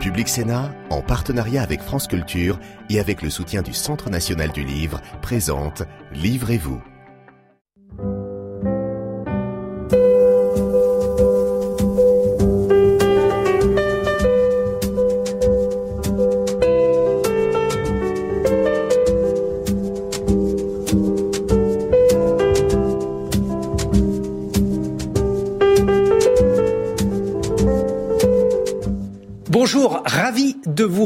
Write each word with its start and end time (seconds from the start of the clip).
Public 0.00 0.28
Sénat, 0.28 0.70
en 0.90 1.02
partenariat 1.02 1.62
avec 1.62 1.80
France 1.80 2.06
Culture 2.06 2.58
et 2.90 3.00
avec 3.00 3.22
le 3.22 3.30
soutien 3.30 3.62
du 3.62 3.72
Centre 3.72 4.10
national 4.10 4.50
du 4.50 4.64
livre, 4.64 5.00
présente 5.22 5.82
Livrez-vous. 6.12 6.82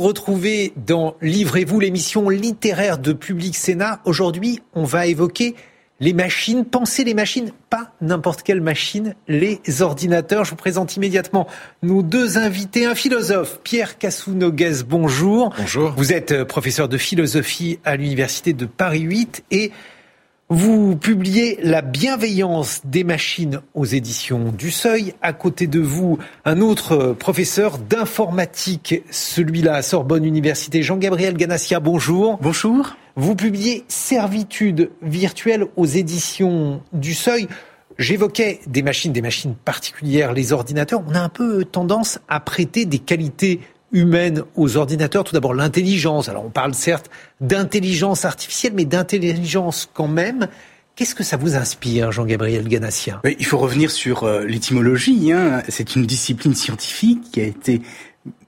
Vous 0.00 0.06
retrouver 0.06 0.72
dans 0.86 1.14
Livrez-vous, 1.20 1.78
l'émission 1.78 2.30
littéraire 2.30 2.96
de 2.96 3.12
Public 3.12 3.54
Sénat. 3.54 4.00
Aujourd'hui, 4.06 4.62
on 4.72 4.84
va 4.84 5.06
évoquer 5.06 5.54
les 6.00 6.14
machines, 6.14 6.64
penser 6.64 7.04
les 7.04 7.12
machines, 7.12 7.52
pas 7.68 7.92
n'importe 8.00 8.42
quelle 8.42 8.62
machine, 8.62 9.14
les 9.28 9.60
ordinateurs. 9.80 10.46
Je 10.46 10.50
vous 10.50 10.56
présente 10.56 10.96
immédiatement 10.96 11.46
nos 11.82 12.00
deux 12.00 12.38
invités. 12.38 12.86
Un 12.86 12.94
philosophe, 12.94 13.60
Pierre 13.62 13.98
Cassounoguez, 13.98 14.84
bonjour. 14.88 15.52
Bonjour. 15.58 15.92
Vous 15.98 16.14
êtes 16.14 16.32
euh, 16.32 16.44
professeur 16.46 16.88
de 16.88 16.96
philosophie 16.96 17.78
à 17.84 17.96
l'Université 17.96 18.54
de 18.54 18.64
Paris 18.64 19.00
8 19.00 19.44
et 19.50 19.70
vous 20.52 20.96
publiez 20.96 21.60
La 21.62 21.80
bienveillance 21.80 22.80
des 22.84 23.04
machines 23.04 23.60
aux 23.74 23.84
éditions 23.84 24.50
du 24.50 24.72
Seuil. 24.72 25.14
À 25.22 25.32
côté 25.32 25.68
de 25.68 25.78
vous, 25.78 26.18
un 26.44 26.60
autre 26.60 27.14
professeur 27.16 27.78
d'informatique, 27.78 29.04
celui-là 29.12 29.76
à 29.76 29.82
Sorbonne 29.82 30.24
Université, 30.24 30.82
Jean-Gabriel 30.82 31.36
Ganassia. 31.36 31.78
Bonjour. 31.78 32.36
Bonjour. 32.42 32.96
Vous 33.14 33.36
publiez 33.36 33.84
Servitude 33.86 34.90
virtuelle 35.02 35.66
aux 35.76 35.86
éditions 35.86 36.82
du 36.92 37.14
Seuil. 37.14 37.46
J'évoquais 37.96 38.58
des 38.66 38.82
machines, 38.82 39.12
des 39.12 39.22
machines 39.22 39.54
particulières, 39.54 40.32
les 40.32 40.52
ordinateurs. 40.52 41.04
On 41.06 41.14
a 41.14 41.20
un 41.20 41.28
peu 41.28 41.64
tendance 41.64 42.18
à 42.28 42.40
prêter 42.40 42.86
des 42.86 42.98
qualités 42.98 43.60
humaine 43.92 44.42
aux 44.56 44.76
ordinateurs. 44.76 45.24
Tout 45.24 45.32
d'abord, 45.32 45.54
l'intelligence. 45.54 46.28
Alors, 46.28 46.44
on 46.44 46.50
parle 46.50 46.74
certes 46.74 47.10
d'intelligence 47.40 48.24
artificielle, 48.24 48.72
mais 48.74 48.84
d'intelligence 48.84 49.88
quand 49.92 50.08
même. 50.08 50.48
Qu'est-ce 50.96 51.14
que 51.14 51.24
ça 51.24 51.36
vous 51.36 51.56
inspire, 51.56 52.12
Jean-Gabriel 52.12 52.68
Ganassia 52.68 53.22
Il 53.24 53.46
faut 53.46 53.58
revenir 53.58 53.90
sur 53.90 54.24
euh, 54.24 54.44
l'étymologie. 54.44 55.32
Hein. 55.32 55.62
C'est 55.68 55.96
une 55.96 56.04
discipline 56.04 56.54
scientifique 56.54 57.30
qui 57.32 57.40
a 57.40 57.44
été 57.44 57.80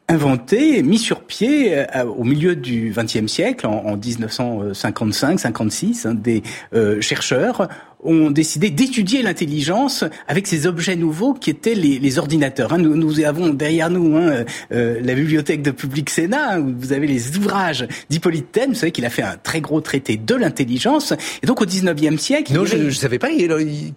inventée, 0.08 0.82
mise 0.82 1.00
sur 1.00 1.22
pied 1.22 1.78
euh, 1.78 2.04
au 2.04 2.24
milieu 2.24 2.54
du 2.54 2.92
XXe 2.94 3.26
siècle, 3.26 3.66
en, 3.66 3.86
en 3.86 3.96
1955-56. 3.96 6.06
Hein, 6.06 6.14
des 6.14 6.42
euh, 6.74 7.00
chercheurs 7.00 7.68
ont 8.02 8.30
décidé 8.30 8.70
d'étudier 8.70 9.22
l'intelligence 9.22 10.04
avec 10.26 10.46
ces 10.46 10.66
objets 10.66 10.96
nouveaux 10.96 11.34
qui 11.34 11.50
étaient 11.50 11.74
les, 11.74 11.98
les 11.98 12.18
ordinateurs. 12.18 12.72
Hein. 12.72 12.78
Nous, 12.78 12.96
nous, 12.96 13.20
avons 13.20 13.50
derrière 13.50 13.90
nous 13.90 14.16
hein, 14.16 14.44
euh, 14.72 15.00
la 15.02 15.14
bibliothèque 15.14 15.62
de 15.62 15.70
Public 15.70 16.10
Sénat, 16.10 16.60
où 16.60 16.74
vous 16.76 16.92
avez 16.92 17.06
les 17.06 17.36
ouvrages 17.36 17.86
d'Hippolyte 18.10 18.52
Taine. 18.52 18.70
Vous 18.70 18.76
savez 18.76 18.92
qu'il 18.92 19.04
a 19.04 19.10
fait 19.10 19.22
un 19.22 19.36
très 19.36 19.60
gros 19.60 19.80
traité 19.80 20.16
de 20.16 20.34
l'intelligence. 20.34 21.12
Et 21.42 21.46
donc 21.46 21.60
au 21.60 21.66
19e 21.66 22.18
siècle... 22.18 22.52
Non, 22.52 22.64
je 22.64 22.76
ne 22.76 22.90
savais 22.90 23.18
pas. 23.18 23.28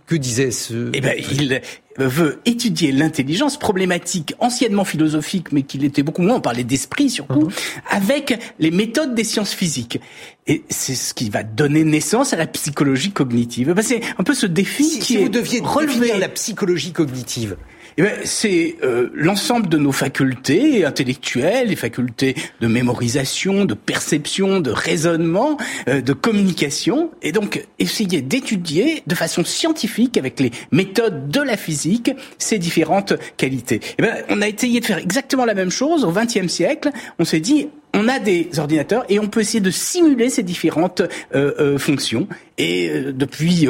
Que 0.07 0.15
disait 0.15 0.51
ce... 0.51 0.91
Eh 0.93 1.01
ben, 1.01 1.15
il, 1.31 1.61
veut 1.97 2.39
étudier 2.45 2.91
l'intelligence 2.91 3.57
problématique 3.57 4.33
anciennement 4.39 4.83
philosophique, 4.83 5.51
mais 5.51 5.61
qu'il 5.61 5.85
était 5.85 6.03
beaucoup 6.03 6.21
moins, 6.21 6.35
on 6.35 6.41
parlait 6.41 6.65
d'esprit 6.65 7.09
surtout, 7.09 7.47
uh-huh. 7.47 7.81
avec 7.89 8.37
les 8.59 8.71
méthodes 8.71 9.15
des 9.15 9.23
sciences 9.23 9.53
physiques. 9.53 10.01
Et 10.47 10.63
c'est 10.69 10.93
ce 10.93 11.15
qui 11.15 11.31
va 11.31 11.41
donner 11.41 11.83
naissance 11.83 12.31
à 12.33 12.37
la 12.37 12.45
psychologie 12.45 13.11
cognitive. 13.11 13.73
Ben, 13.73 13.81
c'est 13.81 14.01
un 14.19 14.23
peu 14.23 14.35
ce 14.35 14.45
défi 14.45 14.83
si, 14.83 14.99
qui 14.99 15.05
si 15.05 15.15
est 15.15 15.23
vous 15.23 15.29
deviez 15.29 15.59
relever 15.59 16.19
la 16.19 16.29
psychologie 16.29 16.91
cognitive. 16.91 17.57
Eh 17.97 18.03
ben, 18.03 18.13
c'est 18.25 18.75
euh, 18.83 19.09
l'ensemble 19.15 19.69
de 19.69 19.79
nos 19.79 19.91
facultés 19.91 20.85
intellectuelles, 20.85 21.69
les 21.69 21.75
facultés 21.75 22.35
de 22.61 22.67
mémorisation, 22.67 23.65
de 23.65 23.73
perception, 23.73 24.59
de 24.59 24.69
raisonnement, 24.69 25.57
euh, 25.87 26.01
de 26.01 26.13
communication, 26.13 27.09
et 27.23 27.31
donc 27.31 27.65
essayer 27.79 28.21
d'étudier 28.21 29.01
de 29.07 29.15
façon 29.15 29.43
scientifique, 29.43 30.15
avec 30.15 30.39
les 30.39 30.51
méthodes 30.71 31.29
de 31.29 31.41
la 31.41 31.57
physique, 31.57 32.11
ces 32.37 32.59
différentes 32.59 33.13
qualités. 33.37 33.79
Eh 33.97 34.01
ben, 34.03 34.13
on 34.29 34.43
a 34.43 34.47
essayé 34.47 34.79
de 34.79 34.85
faire 34.85 34.99
exactement 34.99 35.45
la 35.45 35.55
même 35.55 35.71
chose 35.71 36.03
au 36.03 36.11
XXe 36.11 36.47
siècle. 36.47 36.91
On 37.17 37.25
s'est 37.25 37.39
dit, 37.39 37.69
on 37.95 38.07
a 38.07 38.19
des 38.19 38.49
ordinateurs 38.59 39.05
et 39.09 39.19
on 39.19 39.27
peut 39.27 39.39
essayer 39.39 39.61
de 39.61 39.71
simuler 39.71 40.29
ces 40.29 40.43
différentes 40.43 41.01
euh, 41.01 41.53
euh, 41.59 41.77
fonctions. 41.77 42.27
Et 42.57 42.89
euh, 42.89 43.13
depuis 43.13 43.67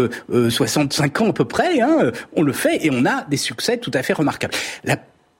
65 0.49 1.21
ans 1.21 1.29
à 1.29 1.33
peu 1.33 1.45
près, 1.45 1.79
hein, 1.81 2.11
on 2.35 2.41
le 2.41 2.53
fait 2.53 2.85
et 2.85 2.89
on 2.91 3.05
a 3.05 3.23
des 3.23 3.37
succès 3.37 3.77
tout 3.77 3.91
à 3.93 4.03
fait 4.03 4.13
remarquables. 4.13 4.53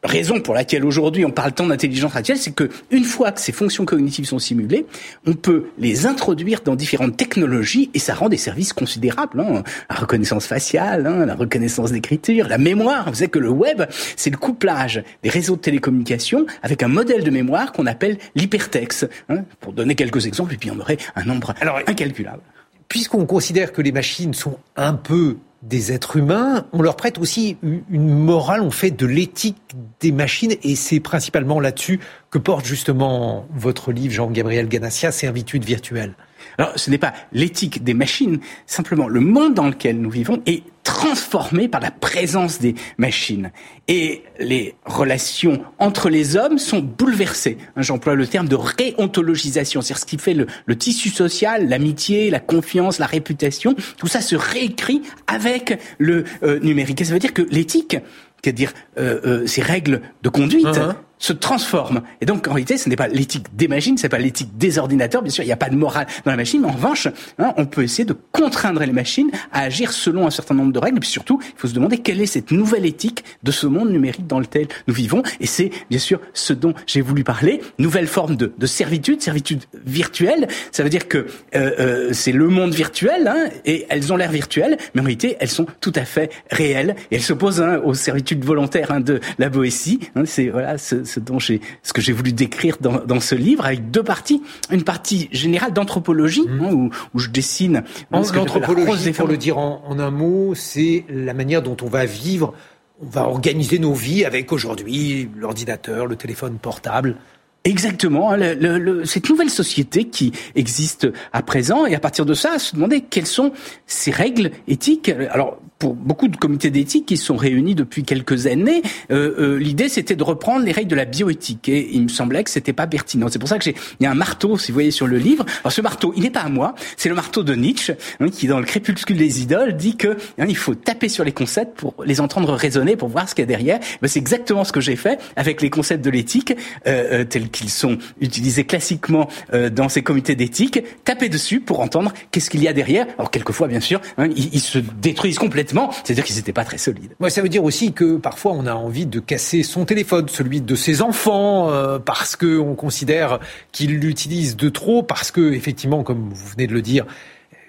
Raison 0.05 0.39
pour 0.39 0.53
laquelle 0.53 0.85
aujourd'hui 0.85 1.25
on 1.25 1.31
parle 1.31 1.53
tant 1.53 1.67
d'intelligence 1.67 2.15
artificielle, 2.15 2.37
c'est 2.37 2.55
que 2.55 2.69
une 2.91 3.03
fois 3.03 3.31
que 3.31 3.41
ces 3.41 3.51
fonctions 3.51 3.85
cognitives 3.85 4.25
sont 4.25 4.39
simulées, 4.39 4.85
on 5.25 5.33
peut 5.33 5.65
les 5.77 6.05
introduire 6.05 6.61
dans 6.63 6.75
différentes 6.75 7.17
technologies 7.17 7.89
et 7.93 7.99
ça 7.99 8.13
rend 8.13 8.29
des 8.29 8.37
services 8.37 8.73
considérables. 8.73 9.39
Hein. 9.39 9.63
La 9.89 9.95
reconnaissance 9.95 10.47
faciale, 10.47 11.07
hein, 11.07 11.25
la 11.25 11.35
reconnaissance 11.35 11.91
d'écriture, 11.91 12.47
la 12.47 12.57
mémoire. 12.57 13.09
Vous 13.09 13.15
savez 13.15 13.29
que 13.29 13.39
le 13.39 13.49
web, 13.49 13.83
c'est 14.15 14.29
le 14.29 14.37
couplage 14.37 15.03
des 15.23 15.29
réseaux 15.29 15.55
de 15.55 15.61
télécommunications 15.61 16.45
avec 16.63 16.83
un 16.83 16.87
modèle 16.87 17.23
de 17.23 17.31
mémoire 17.31 17.71
qu'on 17.71 17.85
appelle 17.85 18.17
l'hypertexte. 18.35 19.09
Hein. 19.29 19.43
Pour 19.59 19.73
donner 19.73 19.95
quelques 19.95 20.25
exemples, 20.25 20.53
et 20.53 20.57
puis 20.57 20.71
on 20.71 20.79
aurait 20.79 20.97
un 21.15 21.23
nombre 21.23 21.53
Alors, 21.61 21.79
incalculable. 21.87 22.41
Puisqu'on 22.87 23.25
considère 23.25 23.73
que 23.73 23.81
les 23.81 23.91
machines 23.91 24.33
sont 24.33 24.57
un 24.75 24.93
peu 24.93 25.37
des 25.65 25.91
êtres 25.91 26.17
humains, 26.17 26.67
on 26.73 26.81
leur 26.81 26.95
prête 26.95 27.17
aussi 27.17 27.57
une 27.63 28.19
morale, 28.19 28.61
on 28.61 28.71
fait 28.71 28.91
de 28.91 29.05
l'éthique 29.07 29.57
des 29.99 30.11
machines, 30.11 30.53
et 30.63 30.75
c'est 30.75 30.99
principalement 30.99 31.59
là-dessus 31.59 31.99
que 32.29 32.37
porte 32.37 32.65
justement 32.65 33.47
votre 33.53 33.91
livre, 33.91 34.13
Jean-Gabriel 34.13 34.67
Ganassia, 34.67 35.11
Servitude 35.11 35.65
virtuelle. 35.65 36.13
Alors, 36.59 36.73
ce 36.75 36.91
n'est 36.91 36.99
pas 36.99 37.13
l'éthique 37.31 37.83
des 37.83 37.95
machines, 37.95 38.39
simplement 38.67 39.07
le 39.07 39.19
monde 39.19 39.55
dans 39.55 39.67
lequel 39.67 39.99
nous 39.99 40.11
vivons 40.11 40.41
est 40.45 40.63
transformé 40.85 41.67
par 41.67 41.81
la 41.81 41.91
présence 41.91 42.59
des 42.59 42.75
machines. 42.97 43.51
Et 43.89 44.23
les 44.39 44.75
relations 44.85 45.61
entre 45.79 46.09
les 46.09 46.37
hommes 46.37 46.59
sont 46.59 46.79
bouleversées. 46.79 47.57
J'emploie 47.75 48.13
le 48.13 48.27
terme 48.27 48.47
de 48.47 48.55
réontologisation, 48.55 49.81
c'est-à-dire 49.81 49.99
ce 49.99 50.05
qui 50.05 50.17
fait 50.17 50.35
le, 50.35 50.45
le 50.65 50.77
tissu 50.77 51.09
social, 51.09 51.67
l'amitié, 51.67 52.29
la 52.29 52.39
confiance, 52.39 52.99
la 52.99 53.07
réputation, 53.07 53.75
tout 53.97 54.07
ça 54.07 54.21
se 54.21 54.35
réécrit 54.35 55.01
avec 55.27 55.79
le 55.97 56.23
euh, 56.43 56.59
numérique. 56.59 57.01
Et 57.01 57.05
ça 57.05 57.13
veut 57.13 57.19
dire 57.19 57.33
que 57.33 57.41
l'éthique, 57.41 57.97
c'est-à-dire 58.43 58.71
euh, 58.99 59.19
euh, 59.25 59.47
ces 59.47 59.63
règles 59.63 60.01
de 60.21 60.29
conduite, 60.29 60.65
uh-huh 60.65 60.93
se 61.25 61.33
transforme. 61.33 62.03
Et 62.21 62.25
donc, 62.27 62.47
en 62.47 62.53
réalité, 62.53 62.77
ce 62.77 62.87
n'est 62.87 62.95
pas 62.95 63.07
l'éthique 63.07 63.47
des 63.55 63.67
machines, 63.67 63.97
c'est 63.97 64.09
pas 64.09 64.19
l'éthique 64.19 64.55
des 64.57 64.77
ordinateurs. 64.77 65.23
Bien 65.23 65.31
sûr, 65.31 65.43
il 65.43 65.47
n'y 65.47 65.53
a 65.53 65.57
pas 65.57 65.69
de 65.69 65.75
morale 65.75 66.05
dans 66.23 66.29
la 66.29 66.37
machine, 66.37 66.61
mais 66.61 66.67
en 66.67 66.73
revanche, 66.73 67.07
hein, 67.39 67.53
on 67.57 67.65
peut 67.65 67.81
essayer 67.81 68.05
de 68.05 68.15
contraindre 68.31 68.81
les 68.81 68.91
machines 68.91 69.31
à 69.51 69.61
agir 69.61 69.91
selon 69.91 70.27
un 70.27 70.29
certain 70.29 70.53
nombre 70.53 70.71
de 70.71 70.77
règles. 70.77 70.97
Et 70.97 70.99
puis 70.99 71.09
surtout, 71.09 71.39
il 71.41 71.59
faut 71.59 71.67
se 71.67 71.73
demander 71.73 71.97
quelle 71.97 72.21
est 72.21 72.27
cette 72.27 72.51
nouvelle 72.51 72.85
éthique 72.85 73.23
de 73.41 73.51
ce 73.51 73.65
monde 73.65 73.89
numérique 73.89 74.27
dans 74.27 74.39
lequel 74.39 74.67
nous 74.87 74.93
vivons. 74.93 75.23
Et 75.39 75.47
c'est, 75.47 75.71
bien 75.89 75.97
sûr, 75.97 76.19
ce 76.33 76.53
dont 76.53 76.75
j'ai 76.85 77.01
voulu 77.01 77.23
parler. 77.23 77.59
Nouvelle 77.79 78.07
forme 78.07 78.35
de, 78.35 78.53
de 78.55 78.65
servitude, 78.67 79.19
servitude 79.19 79.63
virtuelle. 79.83 80.47
Ça 80.71 80.83
veut 80.83 80.89
dire 80.89 81.07
que 81.07 81.25
euh, 81.55 81.71
euh, 81.79 82.09
c'est 82.13 82.33
le 82.33 82.49
monde 82.49 82.75
virtuel, 82.75 83.27
hein, 83.27 83.49
et 83.65 83.87
elles 83.89 84.13
ont 84.13 84.17
l'air 84.17 84.31
virtuelles, 84.31 84.77
mais 84.93 85.01
en 85.01 85.05
réalité, 85.05 85.37
elles 85.39 85.49
sont 85.49 85.65
tout 85.81 85.93
à 85.95 86.05
fait 86.05 86.29
réelles. 86.51 86.95
Et 87.09 87.15
elles 87.15 87.23
s'opposent 87.23 87.61
hein, 87.61 87.81
aux 87.83 87.95
servitudes 87.95 88.45
volontaires 88.45 88.91
hein, 88.91 88.99
de 88.99 89.19
la 89.39 89.49
Boétie. 89.49 90.01
Hein, 90.15 90.23
c'est 90.25 90.49
voilà, 90.49 90.77
ce, 90.77 91.03
ce, 91.03 91.14
dont 91.19 91.39
j'ai, 91.39 91.61
ce 91.83 91.93
que 91.93 92.01
j'ai 92.01 92.13
voulu 92.13 92.33
décrire 92.33 92.77
dans, 92.79 93.03
dans, 93.05 93.19
ce 93.19 93.35
livre, 93.35 93.65
avec 93.65 93.91
deux 93.91 94.03
parties. 94.03 94.41
Une 94.71 94.83
partie 94.83 95.29
générale 95.31 95.73
d'anthropologie, 95.73 96.47
mmh. 96.47 96.63
hein, 96.63 96.73
où, 96.73 96.89
où, 97.13 97.19
je 97.19 97.29
dessine. 97.29 97.83
L'anthropologie, 98.11 99.11
pour 99.11 99.27
le 99.27 99.37
dire 99.37 99.57
en, 99.57 99.83
en 99.87 99.99
un 99.99 100.11
mot, 100.11 100.53
c'est 100.55 101.05
la 101.09 101.33
manière 101.33 101.61
dont 101.61 101.77
on 101.81 101.87
va 101.87 102.05
vivre, 102.05 102.53
on 103.01 103.07
va 103.07 103.27
organiser 103.27 103.79
nos 103.79 103.93
vies 103.93 104.25
avec 104.25 104.51
aujourd'hui 104.51 105.29
l'ordinateur, 105.35 106.05
le 106.05 106.15
téléphone 106.15 106.57
portable. 106.57 107.17
Exactement, 107.65 108.29
hein, 108.29 108.37
le, 108.37 108.77
le, 108.77 109.05
cette 109.05 109.27
nouvelle 109.27 109.49
société 109.49 110.05
qui 110.05 110.31
existe 110.53 111.07
à 111.33 111.41
présent, 111.41 111.87
et 111.87 111.95
à 111.95 111.99
partir 111.99 112.23
de 112.23 112.35
ça, 112.35 112.59
se 112.59 112.75
demander 112.75 113.01
quelles 113.01 113.25
sont 113.25 113.53
ces 113.87 114.11
règles 114.11 114.51
éthiques. 114.67 115.09
Alors, 115.31 115.57
pour 115.79 115.93
beaucoup 115.93 116.27
de 116.27 116.37
comités 116.37 116.69
d'éthique 116.69 117.05
qui 117.05 117.17
sont 117.17 117.35
réunis 117.35 117.75
depuis 117.75 118.03
quelques 118.03 118.47
années, 118.47 118.81
euh, 119.11 119.35
euh, 119.39 119.59
l'idée 119.59 119.89
c'était 119.89 120.15
de 120.15 120.23
reprendre 120.23 120.65
les 120.65 120.71
règles 120.71 120.89
de 120.89 120.95
la 120.95 121.05
bioéthique 121.05 121.67
et 121.69 121.89
il 121.91 122.03
me 122.03 122.07
semblait 122.07 122.43
que 122.43 122.49
c'était 122.49 122.73
pas 122.73 122.87
pertinent. 122.87 123.27
C'est 123.29 123.39
pour 123.39 123.49
ça 123.49 123.57
que 123.57 123.63
j'ai 123.63 123.75
il 123.99 124.03
y 124.03 124.07
a 124.07 124.11
un 124.11 124.15
marteau, 124.15 124.57
si 124.57 124.71
vous 124.71 124.75
voyez 124.75 124.91
sur 124.91 125.07
le 125.07 125.17
livre. 125.17 125.45
Alors 125.63 125.71
ce 125.71 125.81
marteau, 125.81 126.13
il 126.15 126.23
n'est 126.23 126.29
pas 126.29 126.41
à 126.41 126.49
moi, 126.49 126.75
c'est 126.97 127.09
le 127.09 127.15
marteau 127.15 127.43
de 127.43 127.53
Nietzsche 127.53 127.93
hein, 128.19 128.29
qui 128.29 128.47
dans 128.47 128.59
le 128.59 128.65
crépuscule 128.65 129.17
des 129.17 129.41
idoles 129.41 129.75
dit 129.75 129.97
que 129.97 130.17
hein, 130.39 130.45
il 130.47 130.55
faut 130.55 130.75
taper 130.75 131.09
sur 131.09 131.23
les 131.23 131.31
concepts 131.31 131.77
pour 131.77 131.95
les 132.05 132.21
entendre 132.21 132.53
résonner, 132.53 132.95
pour 132.95 133.09
voir 133.09 133.27
ce 133.27 133.35
qu'il 133.35 133.43
y 133.43 133.45
a 133.45 133.47
derrière. 133.47 133.79
Ben, 134.01 134.07
c'est 134.07 134.19
exactement 134.19 134.63
ce 134.63 134.71
que 134.71 134.81
j'ai 134.81 134.95
fait 134.95 135.19
avec 135.35 135.61
les 135.61 135.69
concepts 135.69 136.03
de 136.03 136.09
l'éthique 136.09 136.53
euh, 136.87 137.21
euh 137.21 137.23
tels 137.25 137.49
qu'ils 137.49 137.69
sont 137.69 137.97
utilisés 138.21 138.63
classiquement 138.63 139.27
euh, 139.53 139.69
dans 139.69 139.89
ces 139.89 140.03
comités 140.03 140.35
d'éthique. 140.35 140.79
Taper 141.03 141.27
dessus 141.27 141.59
pour 141.59 141.81
entendre 141.81 142.13
qu'est-ce 142.31 142.49
qu'il 142.49 142.63
y 142.63 142.67
a 142.67 142.73
derrière. 142.73 143.07
Alors 143.17 143.31
quelquefois, 143.31 143.67
bien 143.67 143.79
sûr, 143.79 143.99
hein, 144.17 144.29
ils 144.35 144.59
se 144.59 144.79
détruisent 144.79 145.39
complètement, 145.39 145.64
c'est-à-dire 145.73 146.23
qu'ils 146.23 146.35
n'étaient 146.35 146.53
pas 146.53 146.65
très 146.65 146.77
solides. 146.77 147.11
Moi, 147.19 147.29
ça 147.29 147.41
veut 147.41 147.49
dire 147.49 147.63
aussi 147.63 147.93
que 147.93 148.17
parfois 148.17 148.53
on 148.53 148.65
a 148.65 148.73
envie 148.73 149.05
de 149.05 149.19
casser 149.19 149.63
son 149.63 149.85
téléphone, 149.85 150.27
celui 150.29 150.61
de 150.61 150.75
ses 150.75 151.01
enfants, 151.01 151.71
euh, 151.71 151.99
parce 151.99 152.35
que 152.35 152.59
on 152.59 152.75
considère 152.75 153.39
qu'il 153.71 153.99
l'utilise 153.99 154.55
de 154.55 154.69
trop, 154.69 155.03
parce 155.03 155.31
que 155.31 155.53
effectivement, 155.53 156.03
comme 156.03 156.29
vous 156.29 156.47
venez 156.47 156.67
de 156.67 156.73
le 156.73 156.81
dire, 156.81 157.05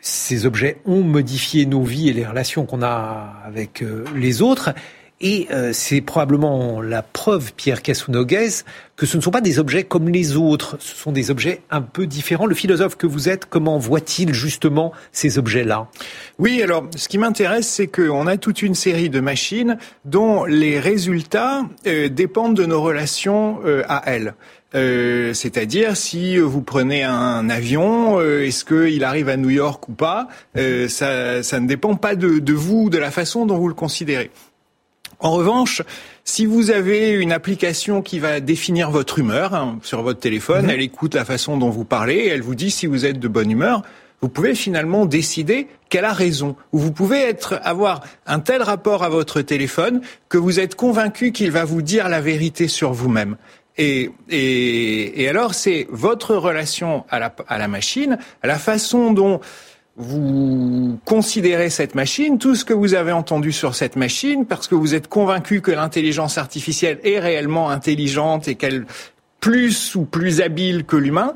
ces 0.00 0.46
objets 0.46 0.78
ont 0.84 1.02
modifié 1.02 1.66
nos 1.66 1.82
vies 1.82 2.08
et 2.08 2.12
les 2.12 2.26
relations 2.26 2.64
qu'on 2.64 2.82
a 2.82 3.42
avec 3.44 3.82
euh, 3.82 4.04
les 4.14 4.42
autres. 4.42 4.70
Et 5.20 5.48
euh, 5.50 5.72
c'est 5.72 6.02
probablement 6.02 6.82
la 6.82 7.02
preuve, 7.02 7.54
Pierre 7.54 7.80
Casounogues, 7.80 8.50
que 8.96 9.06
ce 9.06 9.16
ne 9.16 9.22
sont 9.22 9.30
pas 9.30 9.40
des 9.40 9.58
objets 9.58 9.82
comme 9.84 10.10
les 10.10 10.36
autres, 10.36 10.76
ce 10.78 10.94
sont 10.94 11.12
des 11.12 11.30
objets 11.30 11.62
un 11.70 11.80
peu 11.80 12.06
différents. 12.06 12.44
Le 12.44 12.54
philosophe 12.54 12.96
que 12.96 13.06
vous 13.06 13.28
êtes, 13.28 13.46
comment 13.46 13.78
voit-il 13.78 14.34
justement 14.34 14.92
ces 15.12 15.38
objets-là? 15.38 15.88
Oui, 16.38 16.62
alors 16.62 16.86
ce 16.96 17.08
qui 17.08 17.16
m'intéresse, 17.16 17.66
c'est 17.66 17.86
qu'on 17.86 18.26
a 18.26 18.36
toute 18.36 18.60
une 18.62 18.74
série 18.74 19.08
de 19.08 19.20
machines 19.20 19.78
dont 20.04 20.44
les 20.44 20.78
résultats 20.78 21.62
euh, 21.86 22.08
dépendent 22.08 22.56
de 22.56 22.66
nos 22.66 22.82
relations 22.82 23.60
euh, 23.64 23.84
à 23.88 24.02
elles. 24.06 24.34
Euh, 24.74 25.32
c'est-à-dire 25.32 25.96
si 25.96 26.36
vous 26.36 26.60
prenez 26.60 27.04
un 27.04 27.48
avion, 27.48 28.18
euh, 28.18 28.44
est-ce 28.44 28.64
qu'il 28.64 29.04
arrive 29.04 29.28
à 29.28 29.36
New 29.36 29.48
York 29.48 29.88
ou 29.88 29.92
pas? 29.92 30.28
Euh, 30.56 30.88
ça, 30.88 31.42
ça, 31.42 31.60
ne 31.60 31.66
dépend 31.66 31.94
pas 31.94 32.16
de, 32.16 32.40
de 32.40 32.52
vous, 32.52 32.90
de 32.90 32.98
la 32.98 33.10
façon 33.10 33.46
dont 33.46 33.56
vous 33.56 33.68
le 33.68 33.74
considérez. 33.74 34.30
En 35.18 35.32
revanche, 35.32 35.82
si 36.24 36.44
vous 36.44 36.70
avez 36.70 37.10
une 37.10 37.32
application 37.32 38.02
qui 38.02 38.18
va 38.18 38.40
définir 38.40 38.90
votre 38.90 39.18
humeur 39.18 39.54
hein, 39.54 39.78
sur 39.82 40.02
votre 40.02 40.20
téléphone, 40.20 40.66
mmh. 40.66 40.70
elle 40.70 40.82
écoute 40.82 41.14
la 41.14 41.24
façon 41.24 41.56
dont 41.56 41.70
vous 41.70 41.84
parlez, 41.84 42.26
elle 42.26 42.42
vous 42.42 42.54
dit 42.54 42.70
si 42.70 42.86
vous 42.86 43.06
êtes 43.06 43.18
de 43.18 43.28
bonne 43.28 43.50
humeur, 43.50 43.82
vous 44.20 44.28
pouvez 44.28 44.54
finalement 44.54 45.06
décider 45.06 45.68
qu'elle 45.88 46.04
a 46.04 46.12
raison. 46.12 46.56
Ou 46.72 46.78
vous 46.78 46.92
pouvez 46.92 47.20
être, 47.20 47.60
avoir 47.62 48.02
un 48.26 48.40
tel 48.40 48.62
rapport 48.62 49.04
à 49.04 49.08
votre 49.08 49.40
téléphone 49.42 50.00
que 50.28 50.38
vous 50.38 50.58
êtes 50.58 50.74
convaincu 50.74 51.32
qu'il 51.32 51.50
va 51.50 51.64
vous 51.64 51.82
dire 51.82 52.08
la 52.08 52.20
vérité 52.20 52.66
sur 52.68 52.92
vous-même. 52.92 53.36
Et, 53.78 54.10
et, 54.30 55.22
et, 55.22 55.28
alors, 55.28 55.52
c'est 55.52 55.86
votre 55.90 56.34
relation 56.34 57.04
à 57.10 57.18
la, 57.18 57.34
à 57.46 57.58
la 57.58 57.68
machine, 57.68 58.18
à 58.42 58.46
la 58.46 58.58
façon 58.58 59.12
dont 59.12 59.40
vous 59.96 60.98
considérez 61.06 61.70
cette 61.70 61.94
machine, 61.94 62.38
tout 62.38 62.54
ce 62.54 62.64
que 62.64 62.74
vous 62.74 62.94
avez 62.94 63.12
entendu 63.12 63.50
sur 63.52 63.74
cette 63.74 63.96
machine, 63.96 64.44
parce 64.44 64.68
que 64.68 64.74
vous 64.74 64.94
êtes 64.94 65.08
convaincu 65.08 65.62
que 65.62 65.70
l'intelligence 65.70 66.36
artificielle 66.36 67.00
est 67.02 67.18
réellement 67.18 67.70
intelligente 67.70 68.46
et 68.46 68.56
qu'elle 68.56 68.84
plus 69.40 69.94
ou 69.94 70.04
plus 70.04 70.40
habile 70.40 70.84
que 70.84 70.96
l'humain, 70.96 71.34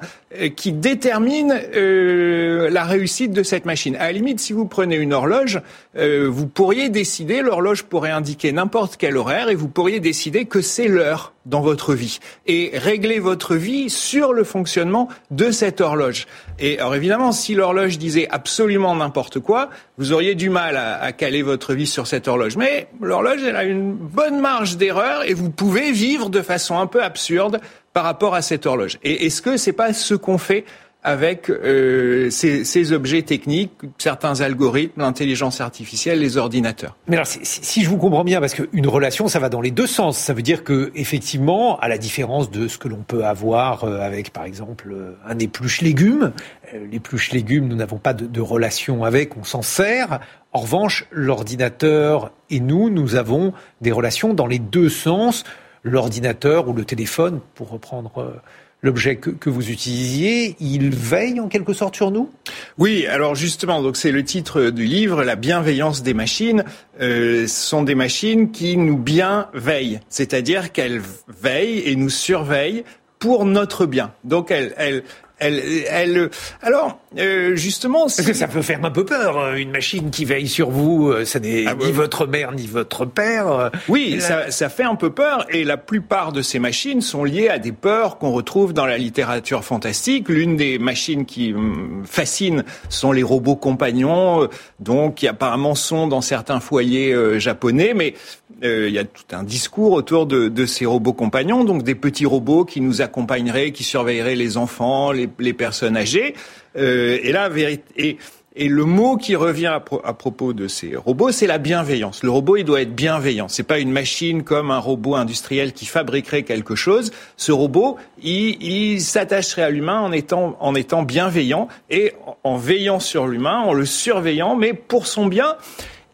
qui 0.56 0.72
détermine 0.72 1.60
euh, 1.74 2.70
la 2.70 2.84
réussite 2.84 3.32
de 3.32 3.42
cette 3.42 3.64
machine. 3.64 3.96
À 3.96 4.06
la 4.06 4.12
limite, 4.12 4.38
si 4.38 4.52
vous 4.52 4.64
prenez 4.64 4.94
une 4.96 5.12
horloge, 5.12 5.60
euh, 5.96 6.28
vous 6.30 6.46
pourriez 6.46 6.88
décider, 6.88 7.42
l'horloge 7.42 7.82
pourrait 7.82 8.12
indiquer 8.12 8.52
n'importe 8.52 8.96
quel 8.96 9.16
horaire, 9.16 9.48
et 9.48 9.56
vous 9.56 9.66
pourriez 9.66 9.98
décider 9.98 10.44
que 10.44 10.60
c'est 10.60 10.86
l'heure 10.86 11.32
dans 11.46 11.62
votre 11.62 11.94
vie, 11.94 12.20
et 12.46 12.70
régler 12.74 13.18
votre 13.18 13.56
vie 13.56 13.90
sur 13.90 14.32
le 14.32 14.44
fonctionnement 14.44 15.08
de 15.32 15.50
cette 15.50 15.80
horloge. 15.80 16.26
Et 16.60 16.78
alors 16.78 16.94
évidemment, 16.94 17.32
si 17.32 17.54
l'horloge 17.54 17.98
disait 17.98 18.28
absolument 18.30 18.94
n'importe 18.94 19.40
quoi, 19.40 19.70
vous 19.98 20.12
auriez 20.12 20.34
du 20.34 20.48
mal 20.50 20.76
à, 20.76 21.02
à, 21.02 21.12
caler 21.12 21.42
votre 21.42 21.74
vie 21.74 21.86
sur 21.86 22.06
cette 22.06 22.28
horloge. 22.28 22.56
Mais 22.56 22.88
l'horloge, 23.00 23.40
elle 23.42 23.56
a 23.56 23.64
une 23.64 23.94
bonne 23.94 24.38
marge 24.38 24.76
d'erreur, 24.76 25.28
et 25.28 25.34
vous 25.34 25.50
pouvez 25.50 25.90
vivre 25.90 26.28
de 26.28 26.42
façon 26.42 26.78
un 26.78 26.86
peu 26.86 27.02
absurde 27.02 27.60
par 27.92 28.04
rapport 28.04 28.34
à 28.34 28.42
cette 28.42 28.66
horloge. 28.66 28.98
Et 29.02 29.26
est-ce 29.26 29.42
que 29.42 29.56
c'est 29.56 29.72
pas 29.72 29.92
ce 29.92 30.14
qu'on 30.20 30.38
fait 30.38 30.64
avec 31.02 31.48
euh, 31.48 32.28
ces, 32.30 32.92
objets 32.92 33.22
techniques, 33.22 33.72
certains 33.96 34.40
algorithmes, 34.42 35.00
l'intelligence 35.00 35.60
artificielle, 35.60 36.20
les 36.20 36.36
ordinateurs. 36.36 36.96
Mais 37.06 37.16
alors, 37.16 37.26
si, 37.26 37.82
je 37.82 37.88
vous 37.88 37.96
comprends 37.96 38.24
bien, 38.24 38.40
parce 38.40 38.54
qu'une 38.54 38.86
relation, 38.86 39.26
ça 39.26 39.38
va 39.38 39.48
dans 39.48 39.62
les 39.62 39.70
deux 39.70 39.86
sens. 39.86 40.18
Ça 40.18 40.34
veut 40.34 40.42
dire 40.42 40.62
que, 40.62 40.92
effectivement, 40.94 41.78
à 41.80 41.88
la 41.88 41.96
différence 41.96 42.50
de 42.50 42.68
ce 42.68 42.76
que 42.76 42.88
l'on 42.88 43.02
peut 43.02 43.24
avoir 43.24 43.84
euh, 43.84 44.00
avec, 44.00 44.30
par 44.30 44.44
exemple, 44.44 44.94
un 45.26 45.38
épluche 45.38 45.80
légumes, 45.80 46.32
euh, 46.74 46.86
l'épluche 46.90 47.32
légumes, 47.32 47.66
nous 47.66 47.76
n'avons 47.76 47.98
pas 47.98 48.12
de, 48.12 48.40
relation 48.40 49.04
avec, 49.04 49.36
on 49.38 49.44
s'en 49.44 49.62
sert. 49.62 50.20
En 50.52 50.60
revanche, 50.60 51.06
l'ordinateur 51.10 52.32
et 52.50 52.60
nous, 52.60 52.90
nous 52.90 53.14
avons 53.14 53.54
des 53.80 53.92
relations 53.92 54.34
dans 54.34 54.46
les 54.46 54.58
deux 54.58 54.88
sens 54.88 55.44
l'ordinateur 55.82 56.68
ou 56.68 56.74
le 56.74 56.84
téléphone, 56.84 57.40
pour 57.54 57.70
reprendre 57.70 58.18
euh, 58.18 58.34
l'objet 58.82 59.16
que, 59.16 59.30
que, 59.30 59.50
vous 59.50 59.70
utilisiez, 59.70 60.56
il 60.60 60.94
veille 60.94 61.40
en 61.40 61.48
quelque 61.48 61.72
sorte 61.72 61.96
sur 61.96 62.10
nous? 62.10 62.30
Oui, 62.78 63.06
alors 63.06 63.34
justement, 63.34 63.82
donc 63.82 63.96
c'est 63.96 64.12
le 64.12 64.24
titre 64.24 64.70
du 64.70 64.84
livre, 64.84 65.24
la 65.24 65.36
bienveillance 65.36 66.02
des 66.02 66.14
machines. 66.14 66.64
Euh, 67.00 67.46
sont 67.46 67.82
des 67.82 67.94
machines 67.94 68.50
qui 68.50 68.76
nous 68.76 68.98
bien 68.98 69.48
veillent, 69.54 70.00
c'est-à-dire 70.08 70.72
qu'elles 70.72 71.00
veillent 71.28 71.80
et 71.86 71.96
nous 71.96 72.10
surveillent 72.10 72.84
pour 73.18 73.44
notre 73.46 73.86
bien. 73.86 74.12
Donc 74.24 74.50
elles, 74.50 74.74
elles, 74.76 75.02
elle, 75.38 75.62
elle, 75.88 76.30
alors, 76.62 76.99
euh, 77.18 77.56
justement... 77.56 78.02
Parce 78.02 78.22
que 78.22 78.32
ça 78.32 78.48
peut 78.48 78.62
faire 78.62 78.84
un 78.84 78.90
peu 78.90 79.04
peur, 79.04 79.38
hein, 79.38 79.56
une 79.56 79.70
machine 79.70 80.10
qui 80.10 80.24
veille 80.24 80.48
sur 80.48 80.70
vous, 80.70 81.08
euh, 81.08 81.24
ça 81.24 81.40
n'est 81.40 81.66
ah, 81.66 81.74
ni 81.74 81.90
votre 81.92 82.26
mère 82.26 82.52
ni 82.52 82.66
votre 82.66 83.04
père. 83.04 83.70
Oui, 83.88 84.20
ça, 84.20 84.50
ça 84.50 84.68
fait 84.68 84.84
un 84.84 84.94
peu 84.94 85.10
peur, 85.10 85.46
et 85.50 85.64
la 85.64 85.76
plupart 85.76 86.32
de 86.32 86.42
ces 86.42 86.58
machines 86.58 87.00
sont 87.00 87.24
liées 87.24 87.48
à 87.48 87.58
des 87.58 87.72
peurs 87.72 88.18
qu'on 88.18 88.32
retrouve 88.32 88.72
dans 88.72 88.86
la 88.86 88.98
littérature 88.98 89.64
fantastique. 89.64 90.28
L'une 90.28 90.56
des 90.56 90.78
machines 90.78 91.24
qui 91.24 91.52
hum, 91.52 92.02
fascine 92.04 92.64
sont 92.88 93.12
les 93.12 93.22
robots 93.22 93.56
compagnons, 93.56 94.42
euh, 94.42 94.46
donc 94.78 95.16
qui 95.16 95.28
apparemment 95.28 95.74
sont 95.74 96.06
dans 96.06 96.20
certains 96.20 96.60
foyers 96.60 97.12
euh, 97.12 97.38
japonais, 97.38 97.92
mais 97.94 98.14
euh, 98.62 98.88
il 98.88 98.94
y 98.94 98.98
a 98.98 99.04
tout 99.04 99.24
un 99.32 99.42
discours 99.42 99.92
autour 99.92 100.26
de, 100.26 100.48
de, 100.48 100.66
ces 100.66 100.86
robots 100.86 101.12
compagnons, 101.12 101.64
donc 101.64 101.82
des 101.82 101.94
petits 101.94 102.26
robots 102.26 102.64
qui 102.64 102.80
nous 102.80 103.00
accompagneraient, 103.00 103.72
qui 103.72 103.84
surveilleraient 103.84 104.34
les 104.34 104.56
enfants, 104.56 105.12
les, 105.12 105.28
les 105.38 105.52
personnes 105.52 105.96
âgées. 105.96 106.34
Euh, 106.76 107.18
et 107.22 107.32
là, 107.32 107.48
et, 107.96 108.18
et 108.56 108.68
le 108.68 108.84
mot 108.84 109.16
qui 109.16 109.36
revient 109.36 109.68
à, 109.68 109.80
pro 109.80 110.00
à 110.04 110.12
propos 110.12 110.52
de 110.52 110.68
ces 110.68 110.96
robots, 110.96 111.30
c'est 111.32 111.46
la 111.46 111.58
bienveillance. 111.58 112.22
Le 112.22 112.30
robot, 112.30 112.56
il 112.56 112.64
doit 112.64 112.82
être 112.82 112.94
bienveillant. 112.94 113.48
C'est 113.48 113.62
pas 113.62 113.78
une 113.78 113.92
machine 113.92 114.42
comme 114.42 114.70
un 114.70 114.78
robot 114.78 115.14
industriel 115.14 115.72
qui 115.72 115.86
fabriquerait 115.86 116.42
quelque 116.42 116.74
chose. 116.74 117.12
Ce 117.36 117.52
robot, 117.52 117.96
il, 118.22 118.62
il 118.62 119.00
s'attacherait 119.00 119.62
à 119.62 119.70
l'humain 119.70 120.00
en 120.00 120.12
étant, 120.12 120.56
en 120.60 120.74
étant 120.74 121.02
bienveillant 121.02 121.68
et 121.90 122.12
en 122.44 122.56
veillant 122.56 123.00
sur 123.00 123.26
l'humain, 123.26 123.60
en 123.60 123.72
le 123.72 123.86
surveillant, 123.86 124.56
mais 124.56 124.72
pour 124.72 125.06
son 125.06 125.26
bien. 125.26 125.56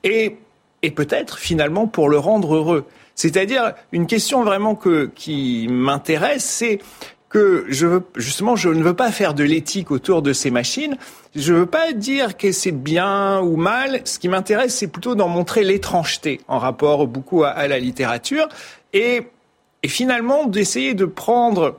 Et 0.04 0.36
et 0.82 0.90
peut-être 0.90 1.38
finalement 1.38 1.86
pour 1.86 2.08
le 2.08 2.18
rendre 2.18 2.54
heureux. 2.54 2.84
C'est-à-dire 3.14 3.72
une 3.92 4.06
question 4.06 4.44
vraiment 4.44 4.74
que, 4.74 5.10
qui 5.14 5.66
m'intéresse, 5.68 6.44
c'est 6.44 6.78
que 7.28 7.64
je 7.68 7.86
veux 7.86 8.02
justement 8.16 8.56
je 8.56 8.68
ne 8.68 8.82
veux 8.82 8.94
pas 8.94 9.10
faire 9.10 9.34
de 9.34 9.44
l'éthique 9.44 9.90
autour 9.90 10.22
de 10.22 10.32
ces 10.32 10.50
machines. 10.50 10.96
Je 11.34 11.52
ne 11.52 11.58
veux 11.58 11.66
pas 11.66 11.92
dire 11.92 12.36
que 12.36 12.52
c'est 12.52 12.72
bien 12.72 13.40
ou 13.40 13.56
mal. 13.56 14.00
Ce 14.04 14.18
qui 14.18 14.28
m'intéresse, 14.28 14.74
c'est 14.74 14.86
plutôt 14.86 15.14
d'en 15.14 15.28
montrer 15.28 15.64
l'étrangeté 15.64 16.40
en 16.48 16.58
rapport 16.58 17.06
beaucoup 17.06 17.44
à, 17.44 17.48
à 17.48 17.68
la 17.68 17.78
littérature 17.78 18.48
et, 18.92 19.22
et 19.82 19.88
finalement 19.88 20.46
d'essayer 20.46 20.94
de 20.94 21.04
prendre 21.04 21.76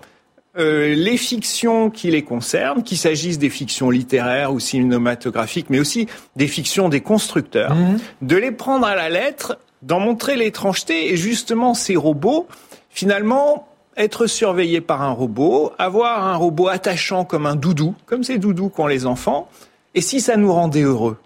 euh, 0.57 0.95
les 0.95 1.17
fictions 1.17 1.91
qui 1.91 2.09
les 2.09 2.23
concernent, 2.23 2.81
qu'il 2.81 2.97
s'agisse 2.97 3.37
des 3.37 3.51
fictions 3.51 3.91
littéraires 3.91 4.51
ou 4.51 4.59
cinématographiques, 4.59 5.69
mais 5.69 5.79
aussi 5.79 6.07
des 6.35 6.47
fictions 6.47 6.89
des 6.89 7.01
constructeurs, 7.01 7.75
mmh. 7.75 7.97
de 8.23 8.35
les 8.37 8.51
prendre 8.51 8.87
à 8.87 8.95
la 8.95 9.09
lettre, 9.09 9.59
d'en 9.83 9.99
montrer 9.99 10.35
l'étrangeté 10.35 11.13
et 11.13 11.17
justement 11.17 11.75
ces 11.75 11.95
robots, 11.95 12.47
finalement, 12.89 13.67
être 13.97 14.27
surveillés 14.27 14.81
par 14.81 15.01
un 15.01 15.11
robot, 15.11 15.73
avoir 15.77 16.25
un 16.25 16.35
robot 16.35 16.67
attachant 16.67 17.25
comme 17.25 17.45
un 17.45 17.55
doudou, 17.55 17.95
comme 18.05 18.23
ces 18.23 18.37
doudous 18.37 18.69
qu'ont 18.69 18.87
les 18.87 19.05
enfants, 19.05 19.49
et 19.95 20.01
si 20.01 20.21
ça 20.21 20.37
nous 20.37 20.53
rendait 20.53 20.83
heureux? 20.83 21.17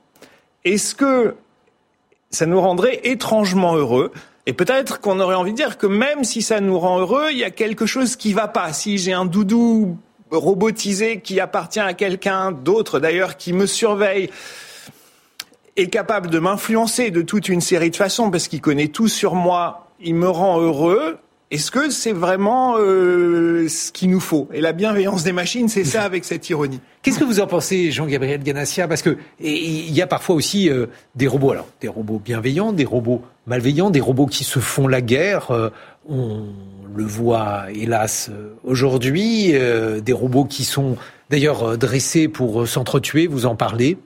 Est-ce 0.64 0.96
que 0.96 1.36
ça 2.30 2.46
nous 2.46 2.62
rendrait 2.62 3.02
étrangement 3.04 3.76
heureux? 3.76 4.12
Et 4.46 4.54
peut-être 4.54 5.02
qu'on 5.02 5.20
aurait 5.20 5.36
envie 5.36 5.52
de 5.52 5.58
dire 5.58 5.78
que 5.78 5.88
même 5.88 6.24
si 6.24 6.42
ça 6.42 6.62
nous 6.62 6.80
rend 6.80 7.00
heureux, 7.00 7.28
il 7.32 7.38
y 7.38 7.44
a 7.44 7.52
quelque 7.52 7.86
chose 7.86 8.16
qui 8.16 8.34
va 8.34 8.48
pas. 8.48 8.74
Si 8.74 8.98
j'ai 8.98 9.14
un 9.14 9.26
doudou 9.26 9.98
robotisé 10.32 11.20
qui 11.20 11.40
appartient 11.40 11.80
à 11.80 11.94
quelqu'un 11.94 12.52
d'autre 12.52 13.00
d'ailleurs 13.00 13.38
qui 13.38 13.54
me 13.54 13.66
surveille, 13.66 14.30
est 15.78 15.88
capable 15.88 16.30
de 16.30 16.40
m'influencer 16.40 17.12
de 17.12 17.22
toute 17.22 17.50
une 17.50 17.62
série 17.62 17.92
de 17.92 17.96
façons 17.96 18.32
parce 18.32 18.48
qu'il 18.48 18.62
connaît 18.62 18.90
tout 18.90 19.08
sur 19.08 19.36
moi, 19.36 19.88
il 20.00 20.16
me 20.16 20.30
rend 20.30 20.60
heureux. 20.60 21.18
Est-ce 21.52 21.70
que 21.70 21.90
c'est 21.90 22.14
vraiment 22.14 22.78
euh, 22.80 23.68
ce 23.68 23.92
qu'il 23.92 24.10
nous 24.10 24.22
faut? 24.22 24.48
Et 24.54 24.62
la 24.62 24.72
bienveillance 24.72 25.26
des 25.26 25.34
machines, 25.34 25.68
c'est 25.68 25.84
ça 25.84 26.04
avec 26.06 26.24
cette 26.24 26.50
ironie. 26.50 26.80
Qu'est-ce 27.02 27.20
que 27.20 27.26
vous 27.26 27.42
en 27.42 27.48
pensez, 27.48 27.92
Jean-Gabriel 27.92 28.42
Ganassia? 28.42 28.88
Parce 28.88 29.02
que 29.02 29.18
il 29.42 29.92
y 29.92 30.02
a 30.02 30.08
parfois 30.08 30.36
aussi 30.36 30.70
euh, 30.70 30.86
des 31.16 31.28
robots, 31.28 31.52
alors 31.52 31.68
des 31.82 31.90
robots 31.90 32.22
bienveillants, 32.24 32.72
des 32.72 32.86
robots 32.86 33.22
malveillants, 33.48 33.90
des 33.90 34.00
robots 34.00 34.28
qui 34.28 34.46
se 34.46 34.60
font 34.60 34.88
la 34.88 35.02
guerre. 35.02 35.52
Euh, 35.52 35.70
on 36.08 36.46
le 36.96 37.04
voit, 37.04 37.66
hélas, 37.74 38.32
aujourd'hui, 38.64 39.54
des 39.54 40.14
robots 40.14 40.46
qui 40.46 40.66
sont 40.66 40.98
d'ailleurs 41.30 41.78
dressés 41.78 42.28
pour 42.28 42.68
s'entretuer. 42.68 43.28
Vous 43.28 43.46
en 43.46 43.56
parlez? 43.56 43.98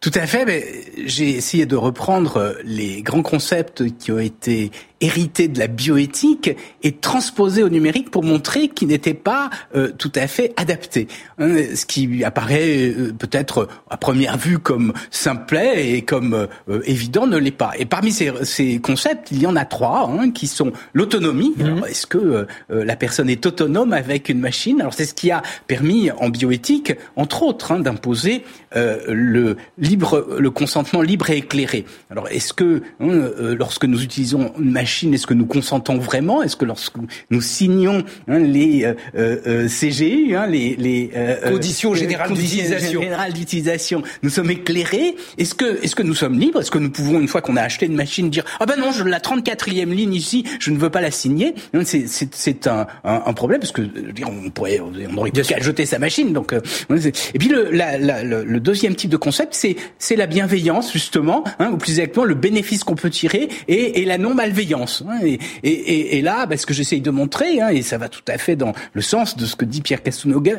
Tout 0.00 0.10
à 0.14 0.26
fait, 0.26 0.44
mais 0.44 0.64
j'ai 1.06 1.30
essayé 1.30 1.64
de 1.64 1.76
reprendre 1.76 2.56
les 2.64 3.02
grands 3.02 3.22
concepts 3.22 3.84
qui 3.98 4.10
ont 4.10 4.18
été 4.18 4.72
hérité 5.02 5.48
de 5.48 5.58
la 5.58 5.66
bioéthique 5.66 6.56
et 6.82 6.92
transposé 6.92 7.62
au 7.62 7.68
numérique 7.68 8.10
pour 8.10 8.22
montrer 8.22 8.68
qu'il 8.68 8.88
n'était 8.88 9.14
pas 9.14 9.50
euh, 9.74 9.90
tout 9.98 10.12
à 10.14 10.26
fait 10.28 10.54
adapté. 10.56 11.08
Hein, 11.38 11.56
ce 11.74 11.84
qui 11.84 12.24
apparaît 12.24 12.88
euh, 12.88 13.12
peut-être 13.12 13.68
à 13.90 13.96
première 13.96 14.38
vue 14.38 14.60
comme 14.60 14.92
simplet 15.10 15.90
et 15.90 16.02
comme 16.02 16.46
euh, 16.68 16.80
évident 16.84 17.26
ne 17.26 17.36
l'est 17.36 17.50
pas. 17.50 17.72
Et 17.78 17.84
parmi 17.84 18.12
ces, 18.12 18.32
ces, 18.44 18.78
concepts, 18.78 19.32
il 19.32 19.42
y 19.42 19.46
en 19.46 19.56
a 19.56 19.64
trois 19.64 20.08
hein, 20.08 20.30
qui 20.30 20.46
sont 20.46 20.72
l'autonomie. 20.94 21.52
Mhm. 21.56 21.82
Est-ce 21.88 22.06
que 22.06 22.46
la 22.68 22.96
personne 22.96 23.28
est 23.28 23.44
autonome 23.44 23.92
avec 23.92 24.28
une 24.28 24.38
machine? 24.38 24.80
Alors 24.80 24.94
c'est 24.94 25.04
ce 25.04 25.14
qui 25.14 25.30
a 25.30 25.42
permis 25.66 26.10
en 26.12 26.28
bioéthique, 26.28 26.92
entre 27.16 27.42
autres, 27.42 27.72
hein, 27.72 27.80
d'imposer 27.80 28.44
le 28.74 29.56
libre, 29.78 30.36
le 30.38 30.50
consentement 30.50 31.02
libre 31.02 31.30
et 31.30 31.38
éclairé. 31.38 31.84
Alors 32.10 32.28
est-ce 32.28 32.52
que 32.52 32.82
lorsque 33.00 33.84
nous 33.84 34.02
utilisons 34.02 34.52
une 34.58 34.70
machine 34.70 34.91
est-ce 35.12 35.26
que 35.26 35.34
nous 35.34 35.46
consentons 35.46 35.98
vraiment? 35.98 36.42
Est-ce 36.42 36.56
que 36.56 36.64
lorsque 36.64 36.96
nous 37.30 37.40
signons 37.40 38.04
hein, 38.28 38.38
les 38.38 38.84
euh, 38.84 38.94
euh, 39.16 39.40
euh 39.46 39.68
CGU, 39.68 40.36
hein, 40.36 40.46
les, 40.46 40.76
les 40.76 41.10
euh, 41.16 41.50
conditions 41.50 41.94
générales 41.94 43.32
d'utilisation, 43.32 44.02
nous 44.22 44.30
sommes 44.30 44.50
éclairés. 44.50 45.16
Est-ce 45.38 45.54
que 45.54 45.82
est-ce 45.82 45.94
que 45.94 46.02
nous 46.02 46.14
sommes 46.14 46.38
libres? 46.38 46.60
Est-ce 46.60 46.70
que 46.70 46.78
nous 46.78 46.90
pouvons 46.90 47.20
une 47.20 47.28
fois 47.28 47.40
qu'on 47.40 47.56
a 47.56 47.62
acheté 47.62 47.86
une 47.86 47.96
machine 47.96 48.30
dire 48.30 48.44
ah 48.60 48.66
ben 48.66 48.76
non, 48.76 48.92
je, 48.92 49.04
la 49.04 49.18
34e 49.18 49.90
ligne 49.90 50.14
ici, 50.14 50.44
je 50.60 50.70
ne 50.70 50.78
veux 50.78 50.90
pas 50.90 51.00
la 51.00 51.10
signer 51.10 51.54
C'est 51.84 52.06
c'est 52.08 52.66
un, 52.66 52.86
un, 53.04 53.22
un, 53.26 53.32
problème 53.32 53.60
parce 53.60 53.72
que 53.72 53.82
dire, 53.82 54.28
on 54.28 54.50
pourrait 54.50 54.80
on 54.80 55.16
aurait 55.16 55.30
qu'à 55.30 55.60
jeter 55.60 55.86
sa 55.86 55.98
machine. 55.98 56.32
Donc 56.32 56.52
et 56.52 57.38
puis 57.38 57.48
le, 57.48 57.70
la, 57.70 57.98
la, 57.98 58.22
le, 58.22 58.60
deuxième 58.60 58.94
type 58.94 59.10
de 59.10 59.16
concept, 59.16 59.54
c'est 59.54 59.76
c'est 59.98 60.16
la 60.16 60.26
bienveillance 60.26 60.92
justement, 60.92 61.44
hein, 61.58 61.70
ou 61.72 61.76
plus 61.76 61.92
exactement 61.92 62.24
le 62.24 62.34
bénéfice 62.34 62.84
qu'on 62.84 62.94
peut 62.94 63.10
tirer 63.10 63.48
et, 63.68 64.00
et 64.00 64.04
la 64.04 64.18
non 64.18 64.34
malveillance. 64.34 64.81
Hein, 65.08 65.20
et, 65.24 65.38
et, 65.62 66.18
et, 66.18 66.22
là, 66.22 66.46
bah, 66.46 66.56
ce 66.56 66.66
que 66.66 66.74
j'essaye 66.74 67.00
de 67.00 67.10
montrer, 67.10 67.60
hein, 67.60 67.68
et 67.68 67.82
ça 67.82 67.98
va 67.98 68.08
tout 68.08 68.22
à 68.28 68.38
fait 68.38 68.56
dans 68.56 68.72
le 68.92 69.02
sens 69.02 69.36
de 69.36 69.46
ce 69.46 69.56
que 69.56 69.64
dit 69.64 69.80
Pierre 69.80 70.02
Castou-Nogues, 70.02 70.58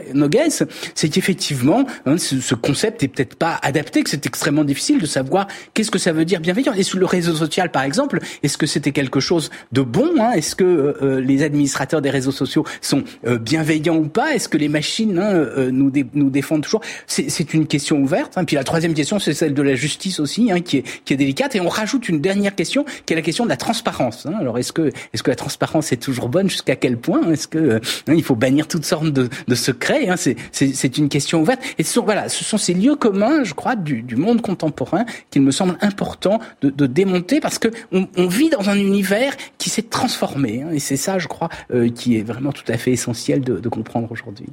c'est 0.95 1.09
qu'effectivement, 1.09 1.85
hein, 2.05 2.17
ce, 2.17 2.55
concept 2.55 3.03
est 3.03 3.07
peut-être 3.07 3.35
pas 3.35 3.59
adapté, 3.61 4.03
que 4.03 4.09
c'est 4.09 4.25
extrêmement 4.25 4.63
difficile 4.63 4.99
de 4.99 5.05
savoir 5.05 5.47
qu'est-ce 5.73 5.91
que 5.91 5.99
ça 5.99 6.11
veut 6.11 6.25
dire 6.25 6.39
bienveillant. 6.39 6.73
Et 6.73 6.83
sur 6.83 6.99
le 6.99 7.05
réseau 7.05 7.33
social, 7.35 7.71
par 7.71 7.83
exemple, 7.83 8.19
est-ce 8.41 8.57
que 8.57 8.65
c'était 8.65 8.91
quelque 8.91 9.19
chose 9.19 9.49
de 9.71 9.81
bon 9.81 10.09
hein? 10.19 10.31
Est-ce 10.31 10.55
que 10.55 10.63
euh, 10.63 10.93
euh, 11.01 11.21
les 11.21 11.43
administrateurs 11.43 12.01
des 12.01 12.09
réseaux 12.09 12.31
sociaux 12.31 12.65
sont 12.81 13.03
euh, 13.25 13.37
bienveillants 13.37 13.97
ou 13.97 14.07
pas? 14.07 14.33
Est-ce 14.33 14.49
que 14.49 14.57
les 14.57 14.69
machines 14.69 15.19
hein, 15.19 15.47
nous, 15.71 15.91
nous 16.13 16.29
défendent 16.29 16.63
toujours? 16.63 16.81
C'est 17.07 17.53
une 17.53 17.67
question 17.67 17.97
ouverte. 17.97 18.37
Puis 18.45 18.55
la 18.55 18.63
troisième 18.63 18.93
question, 18.93 19.19
c'est 19.19 19.33
celle 19.33 19.53
de 19.53 19.61
la 19.61 19.75
justice 19.75 20.19
aussi, 20.19 20.49
qui, 20.65 20.77
est, 20.77 20.83
qui 21.05 21.13
est 21.13 21.17
délicate. 21.17 21.55
Et 21.55 21.61
on 21.61 21.69
rajoute 21.69 22.09
une 22.09 22.21
dernière 22.21 22.55
question, 22.55 22.85
qui 23.05 23.13
est 23.13 23.15
la 23.15 23.21
question 23.21 23.43
de 23.43 23.49
la 23.49 23.57
transparence. 23.57 24.02
Hein. 24.25 24.33
Alors 24.39 24.57
est-ce 24.57 24.73
que 24.73 24.91
est-ce 25.13 25.23
que 25.23 25.29
la 25.29 25.35
transparence 25.35 25.91
est 25.91 25.97
toujours 25.97 26.29
bonne? 26.29 26.49
Jusqu'à 26.49 26.75
quel 26.75 26.97
point? 26.97 27.31
Est-ce 27.31 27.47
que 27.47 27.57
euh, 27.57 27.79
hein, 28.07 28.13
il 28.15 28.23
faut 28.23 28.35
bannir 28.35 28.67
toutes 28.67 28.85
sortes 28.85 29.07
de, 29.07 29.29
secrets 29.55 30.09
hein? 30.09 30.15
C'est 30.17 30.97
une 30.97 31.09
question 31.09 31.41
ouverte. 31.41 31.61
Et 31.77 31.83
ce 31.83 31.93
sont 31.93 32.03
voilà, 32.03 32.29
ce 32.29 32.43
sont 32.43 32.57
ces 32.57 32.73
lieux 32.73 32.95
communs, 32.95 33.43
je 33.43 33.53
crois, 33.53 33.75
du, 33.75 34.03
monde 34.15 34.41
contemporain 34.41 35.05
qu'il 35.31 35.41
me 35.41 35.51
semble 35.51 35.77
important 35.81 36.39
de, 36.61 36.85
démonter 36.85 37.39
parce 37.39 37.59
que 37.59 37.69
on, 37.91 38.27
vit 38.27 38.49
dans 38.49 38.69
un 38.69 38.77
univers 38.77 39.33
qui 39.57 39.69
s'est 39.69 39.83
transformé. 39.83 40.63
Et 40.71 40.79
c'est 40.79 40.97
ça, 40.97 41.19
je 41.19 41.27
crois, 41.27 41.49
euh, 41.73 41.89
qui 41.89 42.17
est 42.17 42.23
vraiment 42.23 42.51
tout 42.51 42.63
à 42.67 42.77
fait 42.77 42.91
essentiel 42.91 43.41
de 43.41 43.69
comprendre 43.69 44.11
aujourd'hui. 44.11 44.47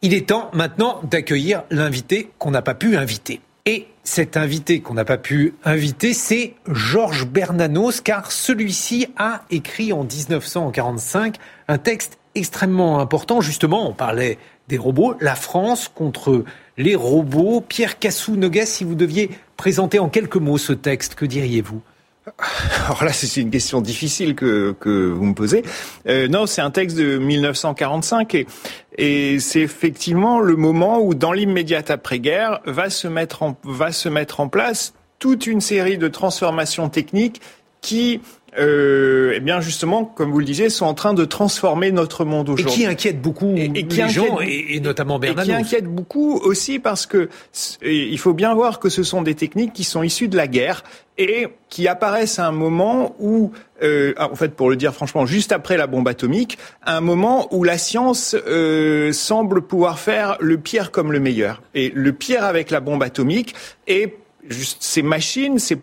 Il 0.00 0.14
est 0.14 0.28
temps 0.28 0.50
maintenant 0.52 1.00
d'accueillir 1.10 1.64
l'invité 1.70 2.30
qu'on 2.38 2.52
n'a 2.52 2.62
pas 2.62 2.74
pu 2.74 2.96
inviter. 2.96 3.40
Et 3.68 3.86
cet 4.02 4.38
invité 4.38 4.80
qu'on 4.80 4.94
n'a 4.94 5.04
pas 5.04 5.18
pu 5.18 5.52
inviter, 5.62 6.14
c'est 6.14 6.54
Georges 6.72 7.26
Bernanos, 7.26 8.00
car 8.00 8.32
celui-ci 8.32 9.08
a 9.18 9.42
écrit 9.50 9.92
en 9.92 10.04
1945 10.04 11.36
un 11.68 11.76
texte 11.76 12.16
extrêmement 12.34 12.98
important. 12.98 13.42
Justement, 13.42 13.86
on 13.86 13.92
parlait 13.92 14.38
des 14.68 14.78
robots, 14.78 15.16
la 15.20 15.34
France 15.34 15.90
contre 15.94 16.44
les 16.78 16.94
robots. 16.94 17.60
Pierre 17.60 17.98
Cassou-Nogues, 17.98 18.64
si 18.64 18.84
vous 18.84 18.94
deviez 18.94 19.28
présenter 19.58 19.98
en 19.98 20.08
quelques 20.08 20.36
mots 20.36 20.56
ce 20.56 20.72
texte, 20.72 21.14
que 21.14 21.26
diriez-vous? 21.26 21.82
Alors 22.86 23.04
là, 23.04 23.12
c'est 23.12 23.38
une 23.38 23.50
question 23.50 23.82
difficile 23.82 24.34
que, 24.34 24.74
que 24.80 25.10
vous 25.10 25.26
me 25.26 25.34
posez. 25.34 25.62
Euh, 26.08 26.26
non, 26.28 26.46
c'est 26.46 26.62
un 26.62 26.70
texte 26.70 26.96
de 26.96 27.18
1945 27.18 28.34
et, 28.34 28.46
et 28.98 29.38
c'est 29.38 29.60
effectivement 29.60 30.40
le 30.40 30.56
moment 30.56 31.00
où, 31.00 31.14
dans 31.14 31.32
l'immédiate 31.32 31.90
après-guerre, 31.90 32.60
va 32.66 32.90
se 32.90 33.06
mettre 33.06 33.44
en 33.44 33.56
va 33.62 33.92
se 33.92 34.08
mettre 34.08 34.40
en 34.40 34.48
place 34.48 34.92
toute 35.20 35.46
une 35.46 35.60
série 35.60 35.98
de 35.98 36.08
transformations 36.08 36.88
techniques 36.88 37.40
qui 37.80 38.20
euh, 38.58 39.32
eh 39.34 39.40
bien 39.40 39.60
justement, 39.60 40.04
comme 40.04 40.30
vous 40.30 40.38
le 40.38 40.44
disiez, 40.44 40.70
sont 40.70 40.86
en 40.86 40.94
train 40.94 41.14
de 41.14 41.24
transformer 41.24 41.92
notre 41.92 42.24
monde 42.24 42.48
aujourd'hui. 42.48 42.82
Et 42.82 42.84
qui 42.84 42.86
inquiète 42.86 43.20
beaucoup 43.20 43.54
et, 43.56 43.70
et 43.74 43.86
qui 43.86 44.02
les 44.02 44.08
gens, 44.08 44.38
et, 44.40 44.80
notamment 44.80 45.18
Bernanos. 45.18 45.44
Et 45.44 45.50
qui 45.50 45.54
inquiète 45.54 45.86
beaucoup 45.86 46.36
aussi 46.36 46.78
parce 46.78 47.06
que 47.06 47.28
il 47.82 48.18
faut 48.18 48.34
bien 48.34 48.54
voir 48.54 48.80
que 48.80 48.88
ce 48.88 49.02
sont 49.02 49.22
des 49.22 49.34
techniques 49.34 49.72
qui 49.72 49.84
sont 49.84 50.02
issues 50.02 50.28
de 50.28 50.36
la 50.36 50.46
guerre 50.46 50.82
et 51.18 51.48
qui 51.68 51.88
apparaissent 51.88 52.38
à 52.38 52.46
un 52.46 52.52
moment 52.52 53.16
où, 53.18 53.50
euh, 53.82 54.14
en 54.18 54.36
fait, 54.36 54.54
pour 54.54 54.70
le 54.70 54.76
dire 54.76 54.94
franchement, 54.94 55.26
juste 55.26 55.50
après 55.50 55.76
la 55.76 55.88
bombe 55.88 56.06
atomique, 56.06 56.58
à 56.82 56.96
un 56.96 57.00
moment 57.00 57.48
où 57.52 57.64
la 57.64 57.76
science 57.76 58.36
euh, 58.46 59.12
semble 59.12 59.62
pouvoir 59.62 59.98
faire 59.98 60.36
le 60.40 60.58
pire 60.58 60.92
comme 60.92 61.12
le 61.12 61.18
meilleur. 61.18 61.60
Et 61.74 61.90
le 61.94 62.12
pire 62.12 62.44
avec 62.44 62.70
la 62.70 62.80
bombe 62.80 63.02
atomique 63.02 63.54
est 63.88 64.14
ces 64.50 65.02
machines, 65.02 65.58
ces, 65.58 65.78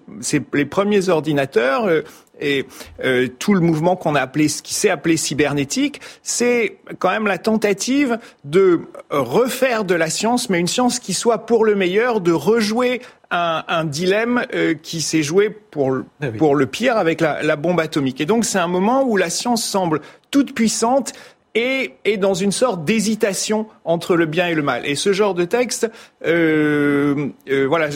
les 0.53 0.65
premiers 0.65 1.09
ordinateurs. 1.09 1.85
Euh, 1.85 2.01
et 2.41 2.65
euh, 3.01 3.27
tout 3.39 3.53
le 3.53 3.61
mouvement 3.61 3.95
qu'on 3.95 4.13
a 4.13 4.19
appelé, 4.19 4.49
ce 4.49 4.61
qui 4.61 4.73
s'est 4.73 4.89
appelé 4.89 5.15
cybernétique, 5.15 6.01
c'est 6.21 6.79
quand 6.99 7.09
même 7.09 7.27
la 7.27 7.37
tentative 7.37 8.19
de 8.43 8.81
refaire 9.09 9.85
de 9.85 9.95
la 9.95 10.09
science, 10.09 10.49
mais 10.49 10.59
une 10.59 10.67
science 10.67 10.99
qui 10.99 11.13
soit 11.13 11.45
pour 11.45 11.63
le 11.63 11.75
meilleur, 11.75 12.19
de 12.19 12.33
rejouer 12.33 13.01
un, 13.31 13.63
un 13.67 13.85
dilemme 13.85 14.45
euh, 14.53 14.73
qui 14.73 15.01
s'est 15.01 15.23
joué 15.23 15.49
pour, 15.49 15.97
ah 16.21 16.27
pour 16.37 16.55
le 16.55 16.65
pire 16.65 16.97
avec 16.97 17.21
la, 17.21 17.41
la 17.41 17.55
bombe 17.55 17.79
atomique. 17.79 18.19
Et 18.21 18.25
donc 18.25 18.45
c'est 18.45 18.59
un 18.59 18.67
moment 18.67 19.03
où 19.03 19.17
la 19.17 19.29
science 19.29 19.63
semble 19.63 20.01
toute 20.29 20.53
puissante, 20.53 21.13
et, 21.55 22.17
dans 22.17 22.33
une 22.33 22.51
sorte 22.51 22.83
d'hésitation 22.83 23.67
entre 23.85 24.15
le 24.15 24.25
bien 24.25 24.47
et 24.47 24.55
le 24.55 24.61
mal. 24.61 24.85
Et 24.85 24.95
ce 24.95 25.13
genre 25.13 25.33
de 25.33 25.45
textes, 25.45 25.89
euh, 26.25 27.29
euh, 27.49 27.65
voilà, 27.65 27.89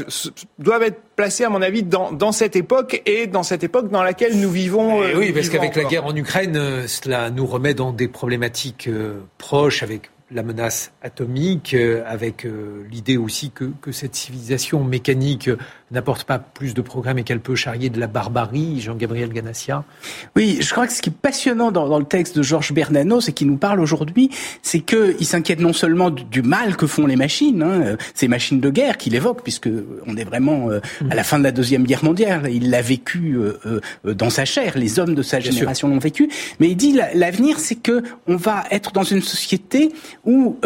doivent 0.57 0.83
être 0.83 1.01
placés 1.15 1.43
à 1.43 1.49
mon 1.49 1.61
avis 1.61 1.83
dans, 1.83 2.13
dans, 2.13 2.31
cette 2.31 2.55
époque 2.55 3.01
et 3.05 3.27
dans 3.27 3.43
cette 3.43 3.63
époque 3.63 3.89
dans 3.89 4.03
laquelle 4.03 4.39
nous 4.39 4.49
vivons. 4.49 5.01
Euh, 5.01 5.13
oui, 5.17 5.33
parce 5.33 5.49
qu'avec 5.49 5.75
la 5.75 5.83
guerre 5.83 6.05
en 6.05 6.15
Ukraine, 6.15 6.55
euh, 6.55 6.87
cela 6.87 7.29
nous 7.29 7.45
remet 7.45 7.73
dans 7.73 7.91
des 7.91 8.07
problématiques 8.07 8.87
euh, 8.87 9.19
proches 9.37 9.83
avec 9.83 10.09
la 10.31 10.43
menace 10.43 10.91
atomique, 11.01 11.75
avec 12.05 12.45
l'idée 12.91 13.17
aussi 13.17 13.49
que, 13.49 13.71
que, 13.81 13.91
cette 13.91 14.13
civilisation 14.13 14.83
mécanique 14.83 15.49
n'apporte 15.91 16.23
pas 16.23 16.39
plus 16.39 16.73
de 16.73 16.81
progrès 16.81 17.13
mais 17.13 17.23
qu'elle 17.23 17.39
peut 17.39 17.55
charrier 17.55 17.89
de 17.89 17.99
la 17.99 18.07
barbarie, 18.07 18.79
Jean-Gabriel 18.81 19.31
Ganassia 19.31 19.83
Oui, 20.35 20.59
je 20.61 20.71
crois 20.71 20.87
que 20.87 20.93
ce 20.93 21.01
qui 21.01 21.09
est 21.09 21.13
passionnant 21.13 21.71
dans, 21.71 21.87
dans 21.87 21.99
le 21.99 22.05
texte 22.05 22.37
de 22.37 22.43
Georges 22.43 22.73
Bernanos 22.73 23.27
et 23.27 23.33
qui 23.33 23.45
nous 23.45 23.57
parle 23.57 23.79
aujourd'hui, 23.79 24.29
c'est 24.61 24.81
qu'il 24.81 25.25
s'inquiète 25.25 25.59
non 25.59 25.73
seulement 25.73 26.09
du, 26.09 26.41
mal 26.41 26.77
que 26.77 26.87
font 26.87 27.05
les 27.05 27.15
machines, 27.15 27.61
hein, 27.61 27.97
ces 28.13 28.27
machines 28.27 28.59
de 28.59 28.69
guerre 28.69 28.97
qu'il 28.97 29.15
évoque, 29.15 29.43
puisque 29.43 29.69
on 30.07 30.15
est 30.15 30.23
vraiment 30.23 30.69
euh, 30.69 30.79
à 31.09 31.15
la 31.15 31.23
fin 31.23 31.37
de 31.37 31.43
la 31.43 31.51
Deuxième 31.51 31.83
Guerre 31.83 32.03
mondiale, 32.03 32.49
il 32.51 32.69
l'a 32.69 32.81
vécu 32.81 33.35
euh, 33.35 33.81
euh, 34.05 34.13
dans 34.13 34.29
sa 34.29 34.45
chair, 34.45 34.77
les 34.77 34.99
hommes 34.99 35.15
de 35.15 35.21
sa 35.21 35.39
génération 35.39 35.87
l'ont 35.87 35.99
vécu, 35.99 36.29
mais 36.59 36.69
il 36.69 36.75
dit 36.75 36.97
l'avenir 37.13 37.59
c'est 37.59 37.75
que 37.75 38.03
on 38.27 38.35
va 38.35 38.63
être 38.71 38.91
dans 38.91 39.03
une 39.03 39.21
société 39.21 39.91
où 40.25 40.57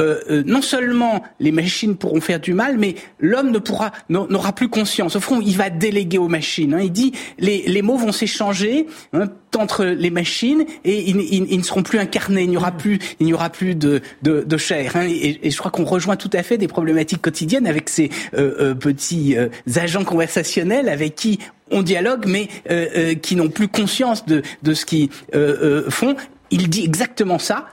non 0.46 0.62
seulement 0.62 1.24
les 1.40 1.52
machines 1.52 1.96
pourront 1.96 2.22
faire 2.22 2.40
du 2.40 2.54
mal, 2.54 2.78
mais 2.78 2.96
l'homme 3.20 3.52
ne 3.52 3.60
pourra 3.60 3.92
n'aura 4.10 4.54
plus 4.54 4.70
conscience 4.70 5.13
fond, 5.20 5.42
il 5.42 5.58
va 5.58 5.70
déléguer 5.70 6.18
aux 6.18 6.28
machines. 6.28 6.74
Hein. 6.74 6.82
Il 6.84 6.92
dit 6.92 7.14
les, 7.40 7.64
les 7.68 7.82
mots 7.82 7.98
vont 7.98 8.12
s'échanger 8.12 8.88
hein, 9.14 9.26
entre 9.58 9.86
les 9.86 10.10
machines 10.10 10.66
et 10.84 11.10
ils, 11.10 11.20
ils, 11.52 11.58
ne 11.58 11.64
seront 11.64 11.84
plus 11.84 12.00
incarnés. 12.00 12.44
Il 12.44 12.50
n'y 12.50 12.58
aura 12.58 12.72
mm. 12.72 12.78
plus, 12.78 13.00
il 13.20 13.26
n'y 13.26 13.34
aura 13.34 13.50
plus 13.50 13.76
de, 13.76 14.02
de, 14.22 14.44
de 14.44 14.58
chair. 14.58 14.96
Hein. 14.96 15.08
Et, 15.08 15.40
et, 15.44 15.52
je 15.52 15.58
crois 15.58 15.72
qu'on 15.72 15.86
rejoint 15.86 16.16
tout 16.16 16.32
à 16.34 16.44
fait 16.44 16.58
des 16.58 16.68
problématiques 16.68 17.22
quotidiennes 17.22 17.68
avec 17.68 17.90
ces 17.90 18.10
euh, 18.36 18.56
euh, 18.60 18.74
petits 18.74 19.38
euh, 19.38 19.50
agents 19.76 20.04
conversationnels 20.04 20.90
avec 20.90 21.16
qui 21.16 21.40
on 21.72 21.82
dialogue, 21.82 22.26
mais 22.28 22.48
euh, 22.70 22.88
euh, 22.96 23.16
qui 23.16 23.36
n'ont 23.36 23.50
plus 23.50 23.68
conscience 23.68 24.26
de, 24.26 24.44
de 24.62 24.74
ce 24.74 24.86
qu'ils 24.86 25.10
euh, 25.36 25.90
font. 25.90 26.16
Il 26.52 26.70
dit 26.70 26.84
exactement 26.84 27.40
ça. 27.40 27.66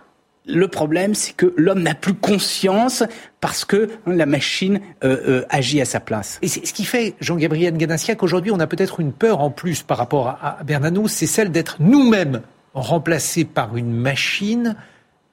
Le 0.47 0.69
problème, 0.69 1.15
c'est 1.15 1.35
que 1.35 1.53
l'homme 1.57 1.83
n'a 1.83 1.95
plus 1.95 2.15
conscience 2.15 3.03
parce 3.41 3.65
que 3.65 3.91
hein, 4.07 4.13
la 4.13 4.27
machine 4.27 4.81
agit 5.49 5.81
à 5.81 5.85
sa 5.85 6.01
place. 6.01 6.39
Et 6.43 6.49
c'est 6.49 6.67
ce 6.67 6.73
qui 6.73 6.85
fait, 6.85 7.15
Jean-Gabriel 7.21 7.77
Ganassia, 7.77 8.15
qu'aujourd'hui, 8.15 8.51
on 8.51 8.61
a 8.61 8.67
peut-être 8.67 9.01
une 9.01 9.13
peur 9.13 9.41
en 9.41 9.51
plus 9.51 9.83
par 9.83 9.99
rapport 9.99 10.29
à, 10.29 10.59
à 10.61 10.65
Bernanos, 10.65 11.09
c'est 11.09 11.27
celle 11.27 11.51
d'être 11.53 11.77
nous-mêmes 11.81 12.41
remplacés 12.75 13.45
par 13.45 13.77
une 13.77 13.93
machine. 13.93 14.77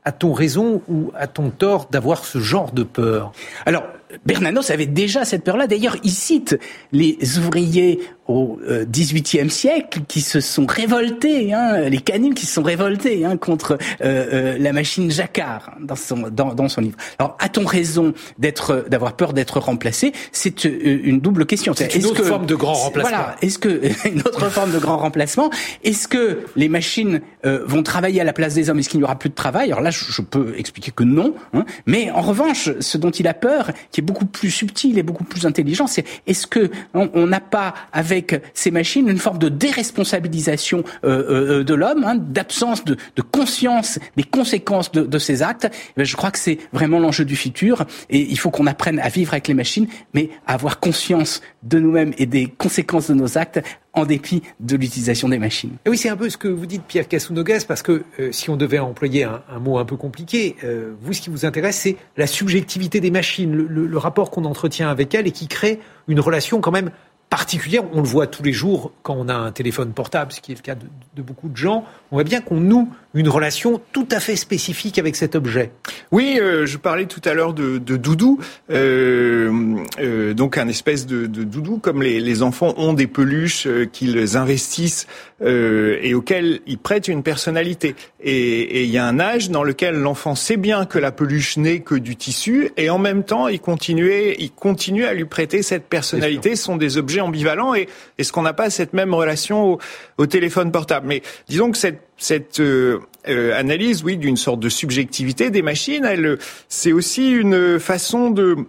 A-t-on 0.06 0.34
raison 0.34 0.82
ou 0.88 1.12
a-t-on 1.16 1.50
tort 1.50 1.88
d'avoir 1.92 2.24
ce 2.24 2.40
genre 2.40 2.72
de 2.72 2.84
peur? 2.84 3.32
Alors, 3.66 3.84
Bernanos 4.26 4.72
avait 4.72 4.86
déjà 4.86 5.26
cette 5.26 5.44
peur-là. 5.44 5.68
D'ailleurs, 5.68 5.98
il 6.04 6.12
cite 6.12 6.58
les 6.92 7.18
ouvriers 7.38 8.00
au 8.28 8.60
XVIIIe 8.68 9.46
euh, 9.46 9.50
siècle 9.50 10.02
qui 10.08 10.22
se 10.22 10.40
sont 10.40 10.66
révoltés, 10.66 11.54
hein, 11.54 11.90
les 11.90 12.00
canimes 12.00 12.34
qui 12.34 12.46
se 12.46 12.54
sont 12.54 12.64
révoltés 12.64 13.26
hein, 13.26 13.38
contre 13.38 13.78
euh, 14.02 14.26
euh, 14.34 14.58
la 14.60 14.74
machine 14.74 15.10
Jacquard 15.10 15.76
dans 15.80 15.96
son 15.96 16.30
dans, 16.30 16.54
dans 16.54 16.68
son 16.68 16.82
livre. 16.82 16.98
Alors 17.20 17.38
a-t-on 17.40 17.66
raison 17.66 18.14
d'être 18.38 18.86
d'avoir 18.90 19.16
peur 19.16 19.34
d'être 19.34 19.60
remplacé? 19.60 20.12
C'est 20.32 20.66
une 20.66 21.20
double 21.20 21.46
question. 21.46 21.74
C'est 21.76 21.96
une 21.96 22.06
autre 22.06 22.24
forme 22.24 22.46
de 22.46 22.56
grand 22.56 22.74
remplacement. 22.74 23.10
Voilà. 23.10 23.36
Est-ce 23.42 23.60
que 23.60 23.82
une 24.08 24.20
autre 24.20 24.50
forme 24.50 24.72
de 24.72 24.80
grand 24.80 24.98
remplacement? 24.98 25.50
Est-ce 25.84 26.08
que 26.08 26.42
les 26.56 26.70
machines 26.70 27.22
vont 27.44 27.84
travailler 27.84 28.22
à 28.22 28.24
la 28.24 28.34
place 28.34 28.54
des 28.54 28.70
hommes? 28.70 28.80
Est-ce 28.80 28.90
qu'il 28.90 29.00
n'y 29.00 29.06
aura 29.06 29.18
plus 29.18 29.30
de 29.30 29.36
travail? 29.36 29.72
Alors 29.72 29.82
là, 29.82 29.90
je, 29.90 30.22
peux 30.22 30.56
expliquer 30.58 30.92
que 30.92 31.04
non. 31.04 31.34
Hein. 31.54 31.66
Mais 31.86 32.12
en 32.12 32.22
revanche, 32.22 32.70
ce 32.80 32.98
dont 32.98 33.12
il 33.12 33.28
a 33.28 33.34
peur, 33.34 33.72
qui 33.98 34.02
est 34.02 34.04
beaucoup 34.04 34.28
plus 34.28 34.52
subtil 34.52 35.00
et 35.00 35.02
beaucoup 35.02 35.24
plus 35.24 35.48
intelligent, 35.48 35.88
c'est 35.88 36.06
est-ce 36.28 36.46
que 36.46 36.70
on 36.94 37.26
n'a 37.26 37.40
pas 37.40 37.74
avec 37.92 38.40
ces 38.54 38.70
machines 38.70 39.10
une 39.10 39.18
forme 39.18 39.40
de 39.40 39.50
déresponsabilisation 39.50 40.84
euh, 41.04 41.62
euh, 41.62 41.64
de 41.64 41.74
l'homme, 41.74 42.04
hein, 42.04 42.14
d'absence 42.16 42.86
de, 42.86 42.96
de, 43.16 43.22
conscience 43.24 43.98
des 44.16 44.24
conséquences 44.24 44.92
de, 44.92 45.02
de 45.02 45.18
ces 45.18 45.42
actes? 45.42 45.68
Eh 45.98 46.06
je 46.06 46.16
crois 46.16 46.30
que 46.30 46.38
c'est 46.38 46.60
vraiment 46.74 47.00
l'enjeu 47.00 47.26
du 47.26 47.36
futur 47.36 47.88
et 48.12 48.20
il 48.20 48.38
faut 48.38 48.52
qu'on 48.52 48.68
apprenne 48.68 49.00
à 49.00 49.10
vivre 49.10 49.34
avec 49.34 49.48
les 49.48 49.56
machines, 49.56 49.88
mais 50.14 50.30
à 50.46 50.54
avoir 50.54 50.80
conscience 50.80 51.42
de 51.64 51.80
nous-mêmes 51.80 52.14
et 52.20 52.28
des 52.28 52.46
conséquences 52.46 53.10
de 53.10 53.16
nos 53.16 53.40
actes 53.40 53.64
en 53.98 54.06
dépit 54.06 54.44
de 54.60 54.76
l'utilisation 54.76 55.30
des 55.30 55.40
machines. 55.40 55.72
Et 55.86 55.90
oui, 55.90 55.98
c'est 55.98 56.10
un 56.10 56.18
peu 56.18 56.30
ce 56.30 56.38
que 56.38 56.48
vous 56.48 56.66
dites, 56.66 56.84
Pierre 56.84 57.08
Cassounogas, 57.08 57.66
parce 57.68 57.82
que 57.82 58.04
euh, 58.20 58.32
si 58.32 58.50
on 58.50 58.58
devait 58.58 58.80
employer 58.80 59.24
un, 59.24 59.42
mot 59.60 59.78
un 59.78 59.86
peu 59.86 59.96
compliqué, 59.96 60.56
vous, 61.02 61.14
ce 61.14 61.22
qui 61.22 61.30
vous 61.30 61.46
intéresse, 61.46 61.78
c'est 61.78 61.98
la 62.16 62.28
subjectivité 62.28 63.00
des 63.00 63.12
machines, 63.12 63.54
le, 63.54 63.98
rapport 63.98 64.30
qu'on 64.30 64.46
entretient 64.46 64.90
avec 64.90 65.16
elles 65.16 65.28
et 65.28 65.32
qui 65.32 65.48
crée 65.48 65.80
une 66.08 66.20
relation 66.20 66.62
quand 66.62 66.72
même 66.72 66.92
particulière. 67.30 67.84
On 67.94 68.02
le 68.02 68.08
voit 68.08 68.28
tous 68.28 68.44
les 68.44 68.54
jours 68.54 68.92
quand 69.02 69.16
on 69.16 69.28
a 69.28 69.34
un 69.34 69.52
téléphone 69.52 69.92
portable, 69.92 70.32
ce 70.32 70.40
qui 70.40 70.52
est 70.52 70.56
le 70.56 70.62
cas 70.62 70.76
de, 70.76 70.86
de 71.16 71.22
beaucoup 71.22 71.50
de 71.50 71.58
gens. 71.58 71.84
On 72.12 72.18
voit 72.18 72.24
bien 72.24 72.42
qu'on 72.42 72.60
noue 72.60 72.90
une 73.14 73.30
relation 73.30 73.82
tout 73.92 74.08
à 74.12 74.20
fait 74.20 74.36
spécifique 74.36 75.00
avec 75.00 75.16
cet 75.16 75.36
objet. 75.36 75.72
Oui, 76.12 76.38
euh, 76.42 76.66
je 76.66 76.78
parlais 76.78 77.06
tout 77.06 77.22
à 77.26 77.34
l'heure 77.34 77.54
de, 77.54 77.78
de, 77.78 77.98
doudou, 77.98 78.40
euh, 78.70 79.76
euh, 80.00 80.34
donc 80.34 80.58
un 80.58 80.68
espèce 80.68 81.06
de, 81.06 81.26
de 81.26 81.44
doudou, 81.44 81.78
comme 81.80 82.02
les, 82.02 82.20
les, 82.20 82.44
enfants 82.44 82.74
ont 82.78 82.94
des 82.94 83.08
peluches 83.08 83.66
euh, 83.68 83.86
qu'ils 83.86 84.38
investissent 84.38 85.08
euh, 85.42 85.98
et 86.02 86.14
auxquelles 86.14 86.60
ils 86.68 86.78
prêtent 86.78 87.08
une 87.08 87.24
personnalité. 87.24 87.96
Et 88.22 88.84
il 88.84 88.90
y 88.90 88.98
a 88.98 89.06
un 89.06 89.20
âge 89.20 89.50
dans 89.50 89.64
lequel 89.64 89.96
l'enfant 89.96 90.36
sait 90.36 90.58
bien 90.58 90.86
que 90.86 91.00
la 91.00 91.12
peluche 91.12 91.58
n'est 91.58 91.80
que 91.80 91.96
du 91.96 92.16
tissu, 92.16 92.72
et 92.78 92.90
en 92.90 93.00
même 93.00 93.24
temps, 93.24 93.48
il 93.48 93.60
continue, 93.60 94.36
il 94.38 94.52
continue 94.52 95.06
à 95.06 95.14
lui 95.14 95.26
prêter 95.26 95.62
cette 95.64 95.88
personnalité. 95.88 96.56
Ce 96.56 96.64
sont 96.64 96.78
des 96.78 96.98
objets 96.98 97.22
ambivalents, 97.22 97.74
et 97.74 97.88
est-ce 98.18 98.32
qu'on 98.32 98.42
n'a 98.42 98.54
pas 98.54 98.70
cette 98.70 98.94
même 98.94 99.14
relation 99.14 99.74
au, 99.74 99.80
au 100.18 100.26
téléphone 100.26 100.72
portable 100.72 101.08
Mais 101.08 101.22
disons 101.48 101.72
que 101.72 101.78
cette 101.78 102.07
cette 102.18 102.60
euh, 102.60 103.00
euh, 103.28 103.58
analyse, 103.58 104.04
oui, 104.04 104.18
d'une 104.18 104.38
sorte 104.38 104.60
de 104.60 104.70
subjectivité 104.70 105.52
des 105.52 105.62
machines, 105.62 106.04
elle, 106.06 106.40
c'est 106.68 106.92
aussi 106.92 107.32
une 107.32 107.80
façon 107.80 108.32
de 108.32 108.66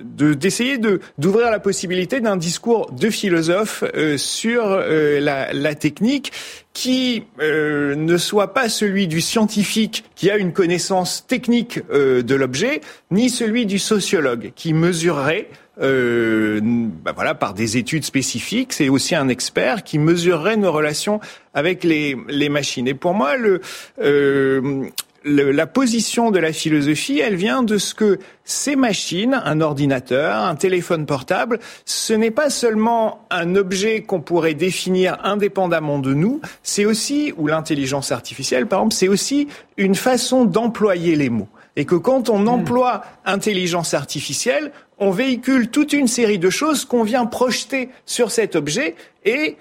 d'essayer 0.00 0.78
de, 0.78 1.00
d'ouvrir 1.18 1.50
la 1.50 1.60
possibilité 1.60 2.20
d'un 2.20 2.36
discours 2.36 2.90
de 2.92 3.10
philosophe 3.10 3.84
euh, 3.94 4.16
sur 4.16 4.64
la, 4.66 5.74
technique 5.74 6.32
qui 6.80 7.24
ne 7.38 8.16
soit 8.16 8.54
pas 8.54 8.70
celui 8.70 9.06
du 9.06 9.20
scientifique 9.20 10.04
qui 10.14 10.30
a 10.30 10.38
une 10.38 10.54
connaissance 10.54 11.26
technique 11.26 11.78
de 11.90 12.34
l'objet, 12.34 12.80
ni 13.10 13.28
celui 13.28 13.66
du 13.66 13.78
sociologue 13.78 14.52
qui 14.56 14.72
mesurerait 14.72 15.48
euh, 15.80 16.60
bah 16.62 17.12
voilà, 17.14 17.34
par 17.34 17.54
des 17.54 17.76
études 17.76 18.04
spécifiques. 18.04 18.72
C'est 18.72 18.88
aussi 18.88 19.14
un 19.14 19.28
expert 19.28 19.82
qui 19.82 19.98
mesurerait 19.98 20.56
nos 20.56 20.72
relations 20.72 21.20
avec 21.54 21.84
les, 21.84 22.14
machines. 22.48 22.86
Et 22.86 22.94
pour 22.94 23.14
moi, 23.14 23.36
le, 23.36 23.60
euh, 24.00 24.84
la 25.24 25.66
position 25.66 26.30
de 26.30 26.38
la 26.38 26.52
philosophie, 26.52 27.20
elle 27.20 27.34
vient 27.34 27.62
de 27.62 27.78
ce 27.78 27.94
que 27.94 28.18
ces 28.44 28.76
machines, 28.76 29.40
un 29.44 29.60
ordinateur, 29.60 30.36
un 30.36 30.54
téléphone 30.54 31.06
portable, 31.06 31.58
ce 31.84 32.12
n'est 32.12 32.30
pas 32.30 32.50
seulement 32.50 33.26
un 33.30 33.54
objet 33.54 34.02
qu'on 34.02 34.20
pourrait 34.20 34.54
définir 34.54 35.18
indépendamment 35.22 35.98
de 35.98 36.14
nous, 36.14 36.40
c'est 36.62 36.84
aussi, 36.84 37.32
ou 37.36 37.46
l'intelligence 37.46 38.12
artificielle 38.12 38.66
par 38.66 38.80
exemple, 38.80 38.94
c'est 38.94 39.08
aussi 39.08 39.48
une 39.76 39.94
façon 39.94 40.44
d'employer 40.44 41.16
les 41.16 41.30
mots 41.30 41.48
et 41.76 41.84
que 41.84 41.94
quand 41.94 42.28
on 42.28 42.40
hmm. 42.40 42.48
emploie 42.48 43.02
intelligence 43.24 43.94
artificielle, 43.94 44.72
on 44.98 45.10
véhicule 45.10 45.68
toute 45.68 45.92
une 45.92 46.08
série 46.08 46.38
de 46.38 46.50
choses 46.50 46.84
qu'on 46.84 47.04
vient 47.04 47.26
projeter 47.26 47.88
sur 48.06 48.30
cet 48.30 48.56
objet 48.56 48.96
et 49.24 49.56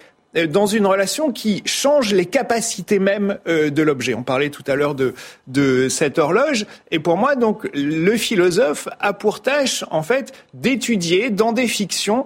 dans 0.48 0.66
une 0.66 0.86
relation 0.86 1.32
qui 1.32 1.64
change 1.66 2.14
les 2.14 2.26
capacités 2.26 3.00
même 3.00 3.38
euh, 3.48 3.70
de 3.70 3.82
l'objet. 3.82 4.14
On 4.14 4.24
parlait 4.24 4.50
tout 4.50 4.64
à 4.68 4.76
l'heure 4.76 4.96
de, 4.96 5.88
cette 5.90 6.20
horloge, 6.20 6.66
et 6.92 7.00
pour 7.00 7.18
moi, 7.18 7.36
donc, 7.36 7.68
le 7.74 8.16
philosophe 8.18 8.88
a 9.00 9.14
pour 9.14 9.42
tâche, 9.42 9.84
en 9.90 10.04
fait, 10.04 10.34
d'étudier 10.54 11.30
dans 11.30 11.52
des 11.52 11.68
fictions 11.68 12.26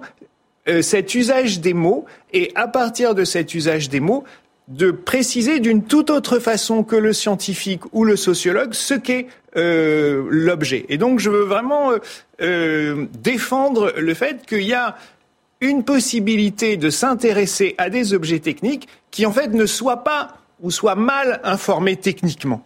euh, 0.68 0.82
cet 0.82 1.14
usage 1.14 1.60
des 1.60 1.74
mots, 1.74 2.04
et 2.32 2.52
à 2.54 2.68
partir 2.68 3.14
de 3.14 3.24
cet 3.24 3.54
usage 3.54 3.88
des 3.88 4.00
mots, 4.00 4.24
de 4.68 4.90
préciser 4.90 5.60
d'une 5.60 5.82
toute 5.82 6.10
autre 6.10 6.38
façon 6.38 6.84
que 6.84 6.96
le 6.96 7.12
scientifique 7.12 7.82
ou 7.92 8.04
le 8.04 8.16
sociologue 8.16 8.72
ce 8.72 8.94
qu'est 8.94 9.26
euh, 9.56 10.26
l'objet. 10.30 10.86
Et 10.88 10.96
donc 10.96 11.20
je 11.20 11.30
veux 11.30 11.44
vraiment 11.44 11.92
euh, 11.92 11.98
euh, 12.40 13.06
défendre 13.22 13.92
le 13.96 14.14
fait 14.14 14.46
qu'il 14.46 14.62
y 14.62 14.72
a 14.72 14.96
une 15.64 15.82
possibilité 15.82 16.76
de 16.76 16.90
s'intéresser 16.90 17.74
à 17.78 17.90
des 17.90 18.12
objets 18.12 18.38
techniques 18.38 18.88
qui 19.10 19.26
en 19.26 19.32
fait 19.32 19.48
ne 19.48 19.66
soient 19.66 20.04
pas 20.04 20.36
ou 20.60 20.70
soient 20.70 20.94
mal 20.94 21.40
informés 21.42 21.96
techniquement. 21.96 22.64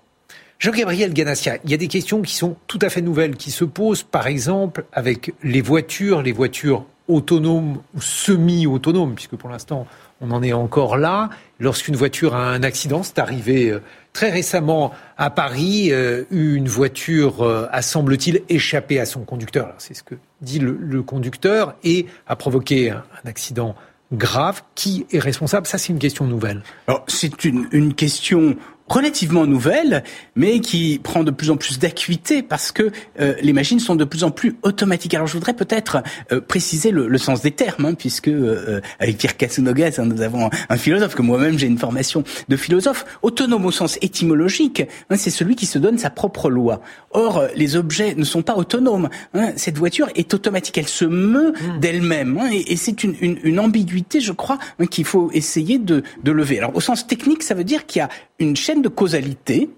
Jean-Gabriel 0.59 1.13
Ganassia, 1.13 1.59
il 1.65 1.71
y 1.71 1.75
a 1.75 1.77
des 1.77 1.87
questions 1.87 2.21
qui 2.21 2.35
sont 2.35 2.57
tout 2.67 2.81
à 2.83 2.89
fait 2.89 3.01
nouvelles, 3.01 3.37
qui 3.37 3.53
se 3.53 3.65
posent 3.65 4.03
par 4.03 4.27
exemple 4.27 4.85
avec 4.93 5.33
les 5.45 5.61
voitures, 5.61 6.21
les 6.21 6.33
voitures 6.33 6.85
autonomes 7.07 7.81
ou 7.95 8.01
semi-autonomes, 8.01 9.15
puisque 9.15 9.37
pour 9.37 9.49
l'instant 9.49 9.87
on 10.21 10.33
en 10.33 10.43
est 10.43 10.53
encore 10.53 10.97
là. 10.97 11.31
Lorsqu'une 11.61 11.95
voiture 11.95 12.35
a 12.35 12.51
un 12.51 12.65
accident, 12.65 13.05
c'est 13.05 13.21
arrivé 13.21 13.71
euh, 13.71 13.81
très 14.13 14.31
récemment 14.31 14.93
à 15.17 15.31
Paris, 15.31 15.93
euh, 15.93 16.25
une 16.33 16.69
voiture 16.69 17.43
euh, 17.43 17.69
a, 17.71 17.81
semble-t-il, 17.83 18.43
échappé 18.49 18.99
à 18.99 19.07
son 19.07 19.21
conducteur. 19.21 19.75
C'est 19.79 19.95
ce 19.95 20.03
que 20.03 20.17
dit 20.41 20.59
le, 20.59 21.03
conducteur 21.03 21.75
et 21.85 22.07
a 22.27 22.37
provoqué 22.37 22.91
un, 22.91 23.05
accident 23.25 23.75
grave. 24.13 24.63
Qui 24.75 25.07
est 25.11 25.19
responsable? 25.19 25.67
Ça, 25.67 25.79
c'est 25.79 25.93
une 25.93 25.99
question 25.99 26.27
nouvelle. 26.27 26.63
c'est 27.07 27.45
une, 27.45 27.69
une 27.73 27.95
question 27.95 28.57
relativement 28.89 29.47
nouvelle, 29.47 30.03
mais 30.35 30.61
qui 30.61 31.01
prend 31.03 31.25
de 31.25 31.31
plus 31.31 31.51
en 31.51 31.57
plus 31.57 31.79
d'acuité 31.79 32.43
parce 32.43 32.73
que 32.73 32.91
euh, 33.21 33.35
les 33.43 33.53
machines 33.53 33.81
sont 33.81 33.97
de 33.97 34.05
plus 34.05 34.25
en 34.25 34.31
plus 34.31 34.57
automatiques. 34.63 35.15
Alors 35.15 35.27
je 35.27 35.35
voudrais 35.35 35.55
peut-être 35.55 36.03
euh, 36.33 36.41
préciser 36.41 36.91
le, 36.91 37.09
le, 37.09 37.19
sens 37.19 37.43
des 37.43 37.51
termes, 37.51 37.87
hein, 37.87 37.95
puisque 37.95 38.29
euh, 38.29 38.81
avec 38.99 39.19
Pierre 39.19 39.37
Katsunogas, 39.37 39.97
hein, 39.99 40.07
nous 40.07 40.23
avons 40.23 40.51
un, 40.69 40.77
philosophe, 40.77 41.15
que 41.15 41.23
moi-même 41.23 41.59
j'ai 41.59 41.67
une 41.67 41.79
formation 41.79 42.25
de 42.49 42.57
philosophe, 42.57 43.05
autonome 43.23 43.67
au 43.67 43.71
sens 43.71 43.99
étymologique, 44.01 44.83
hein, 45.11 45.17
c'est 45.17 45.31
celui 45.31 45.57
qui 45.57 45.67
se 45.67 45.79
donne 45.79 45.99
sa 45.99 46.11
propre 46.11 46.51
loi. 46.51 46.81
Or, 47.11 47.45
les 47.55 47.77
objets 47.77 48.15
ne 48.15 48.25
sont 48.25 48.43
pas 48.43 48.57
autonomes. 48.57 49.09
Hein. 49.35 49.53
Cette 49.57 49.79
voiture 49.79 50.09
est 50.15 50.33
automatique, 50.35 50.79
elle 50.79 50.89
se 50.89 51.05
meut 51.05 51.53
mmh. 51.53 51.81
d'elle-même, 51.81 52.39
hein, 52.39 52.51
et, 52.53 52.73
et 52.73 52.77
c'est 52.77 53.03
une, 53.05 53.15
une, 53.21 53.39
une, 53.43 53.61
ambiguïté, 53.61 54.21
je 54.21 54.33
crois, 54.33 54.59
qu'il 54.91 55.05
faut 55.05 55.31
essayer 55.33 55.79
de, 55.79 56.03
de 56.23 56.33
lever. 56.33 56.59
Alors 56.59 56.75
au 56.77 56.81
sens 56.81 57.07
technique, 57.07 57.43
ça 57.43 57.55
veut 57.55 57.65
dire 57.65 57.87
qu'il 57.87 58.01
y 58.01 58.03
a 58.03 58.09
une 58.39 58.57
chaîne 58.57 58.83
de 58.83 58.89
causalité 58.89 59.69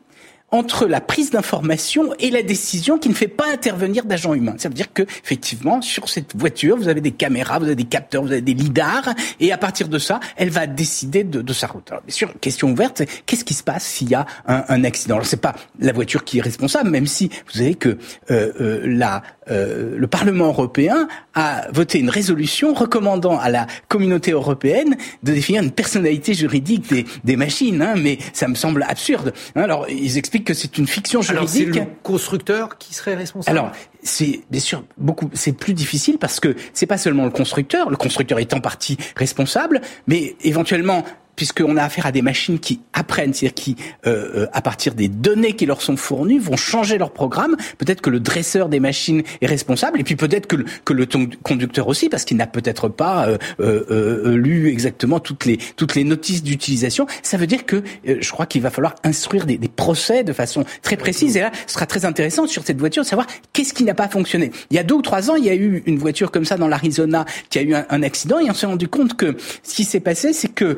entre 0.52 0.86
la 0.86 1.00
prise 1.00 1.30
d'information 1.30 2.12
et 2.18 2.30
la 2.30 2.42
décision 2.42 2.98
qui 2.98 3.08
ne 3.08 3.14
fait 3.14 3.28
pas 3.28 3.46
intervenir 3.52 4.04
d'agent 4.04 4.34
humain. 4.34 4.54
Ça 4.58 4.68
veut 4.68 4.74
dire 4.74 4.92
que 4.92 5.02
effectivement 5.02 5.80
sur 5.80 6.08
cette 6.08 6.36
voiture 6.36 6.76
vous 6.76 6.88
avez 6.88 7.00
des 7.00 7.12
caméras, 7.12 7.58
vous 7.58 7.66
avez 7.66 7.76
des 7.76 7.84
capteurs, 7.84 8.22
vous 8.22 8.32
avez 8.32 8.40
des 8.40 8.54
lidars 8.54 9.10
et 9.38 9.52
à 9.52 9.58
partir 9.58 9.88
de 9.88 9.98
ça 9.98 10.20
elle 10.36 10.50
va 10.50 10.66
décider 10.66 11.24
de, 11.24 11.42
de 11.42 11.52
sa 11.52 11.66
route. 11.68 11.90
Alors 11.90 12.02
bien 12.02 12.14
sûr 12.14 12.32
question 12.40 12.70
ouverte 12.70 13.02
qu'est-ce 13.26 13.44
qui 13.44 13.54
se 13.54 13.62
passe 13.62 13.84
s'il 13.84 14.10
y 14.10 14.14
a 14.14 14.26
un, 14.46 14.64
un 14.68 14.84
accident? 14.84 15.16
Alors 15.16 15.26
c'est 15.26 15.40
pas 15.40 15.54
la 15.78 15.92
voiture 15.92 16.24
qui 16.24 16.38
est 16.38 16.42
responsable 16.42 16.90
même 16.90 17.06
si 17.06 17.28
vous 17.28 17.58
savez 17.58 17.74
que 17.74 17.90
euh, 18.30 18.52
euh, 18.60 18.82
la 18.86 19.22
euh, 19.50 19.96
le 19.98 20.06
Parlement 20.06 20.46
européen 20.46 21.08
a 21.34 21.66
voté 21.72 21.98
une 21.98 22.10
résolution 22.10 22.72
recommandant 22.72 23.38
à 23.38 23.48
la 23.48 23.66
communauté 23.88 24.30
européenne 24.30 24.96
de 25.22 25.32
définir 25.32 25.62
une 25.62 25.72
personnalité 25.72 26.34
juridique 26.34 26.88
des, 26.88 27.04
des 27.24 27.36
machines, 27.36 27.82
hein, 27.82 27.94
mais 27.96 28.18
ça 28.32 28.46
me 28.46 28.54
semble 28.54 28.84
absurde. 28.88 29.32
Alors, 29.56 29.88
ils 29.88 30.18
expliquent 30.18 30.39
que 30.42 30.54
c'est 30.54 30.78
une 30.78 30.86
fiction 30.86 31.22
juridique. 31.22 31.68
Alors, 31.68 31.74
c'est 31.74 31.80
le 31.80 31.86
constructeur 32.02 32.78
qui 32.78 32.94
serait 32.94 33.14
responsable. 33.14 33.58
Alors, 33.58 33.72
c'est 34.02 34.42
bien 34.50 34.60
sûr 34.60 34.84
beaucoup, 34.96 35.30
c'est 35.34 35.52
plus 35.52 35.74
difficile 35.74 36.18
parce 36.18 36.40
que 36.40 36.56
c'est 36.72 36.86
pas 36.86 36.98
seulement 36.98 37.24
le 37.24 37.30
constructeur, 37.30 37.90
le 37.90 37.96
constructeur 37.96 38.38
est 38.38 38.54
en 38.54 38.60
partie 38.60 38.96
responsable, 39.16 39.80
mais 40.06 40.36
éventuellement 40.42 41.04
puisqu'on 41.40 41.78
a 41.78 41.84
affaire 41.84 42.04
à 42.04 42.12
des 42.12 42.20
machines 42.20 42.58
qui 42.58 42.80
apprennent, 42.92 43.32
c'est-à-dire 43.32 43.54
qui, 43.54 43.76
euh, 44.06 44.42
euh, 44.42 44.46
à 44.52 44.60
partir 44.60 44.94
des 44.94 45.08
données 45.08 45.54
qui 45.54 45.64
leur 45.64 45.80
sont 45.80 45.96
fournies, 45.96 46.38
vont 46.38 46.58
changer 46.58 46.98
leur 46.98 47.12
programme. 47.12 47.56
Peut-être 47.78 48.02
que 48.02 48.10
le 48.10 48.20
dresseur 48.20 48.68
des 48.68 48.78
machines 48.78 49.22
est 49.40 49.46
responsable, 49.46 49.98
et 49.98 50.04
puis 50.04 50.16
peut-être 50.16 50.46
que, 50.46 50.56
le, 50.56 50.64
que 50.84 50.92
le 50.92 51.06
conducteur 51.42 51.88
aussi, 51.88 52.10
parce 52.10 52.26
qu'il 52.26 52.36
n'a 52.36 52.46
peut-être 52.46 52.90
pas 52.90 53.26
euh, 53.26 53.38
euh, 53.58 53.86
euh, 53.90 54.36
lu 54.36 54.68
exactement 54.68 55.18
toutes 55.18 55.46
les 55.46 55.56
toutes 55.76 55.94
les 55.94 56.04
notices 56.04 56.42
d'utilisation. 56.42 57.06
Ça 57.22 57.38
veut 57.38 57.46
dire 57.46 57.64
que 57.64 57.82
je 58.04 58.30
crois 58.30 58.44
qu'il 58.44 58.60
va 58.60 58.68
falloir 58.68 58.96
instruire 59.02 59.46
des, 59.46 59.56
des, 59.56 59.68
procès 59.68 60.22
de 60.24 60.34
façon 60.34 60.66
très 60.82 60.98
précise. 60.98 61.38
Et 61.38 61.40
là, 61.40 61.52
ce 61.66 61.72
sera 61.72 61.86
très 61.86 62.04
intéressant 62.04 62.46
sur 62.48 62.64
cette 62.66 62.78
voiture 62.78 63.02
de 63.02 63.08
savoir 63.08 63.26
qu'est-ce 63.54 63.72
qui 63.72 63.84
n'a 63.84 63.94
pas 63.94 64.08
fonctionné. 64.08 64.50
Il 64.70 64.76
y 64.76 64.78
a 64.78 64.82
deux 64.82 64.96
ou 64.96 65.02
trois 65.02 65.30
ans, 65.30 65.36
il 65.36 65.44
y 65.46 65.48
a 65.48 65.54
eu 65.54 65.82
une 65.86 65.96
voiture 65.96 66.30
comme 66.30 66.44
ça 66.44 66.58
dans 66.58 66.68
l'Arizona 66.68 67.24
qui 67.48 67.58
a 67.58 67.62
eu 67.62 67.74
un, 67.74 67.86
un, 67.88 68.02
accident, 68.02 68.40
et 68.40 68.50
on 68.50 68.54
s'est 68.54 68.66
rendu 68.66 68.88
compte 68.88 69.16
que 69.16 69.38
ce 69.62 69.74
qui 69.74 69.84
s'est 69.84 70.00
passé, 70.00 70.34
c'est 70.34 70.52
que 70.52 70.76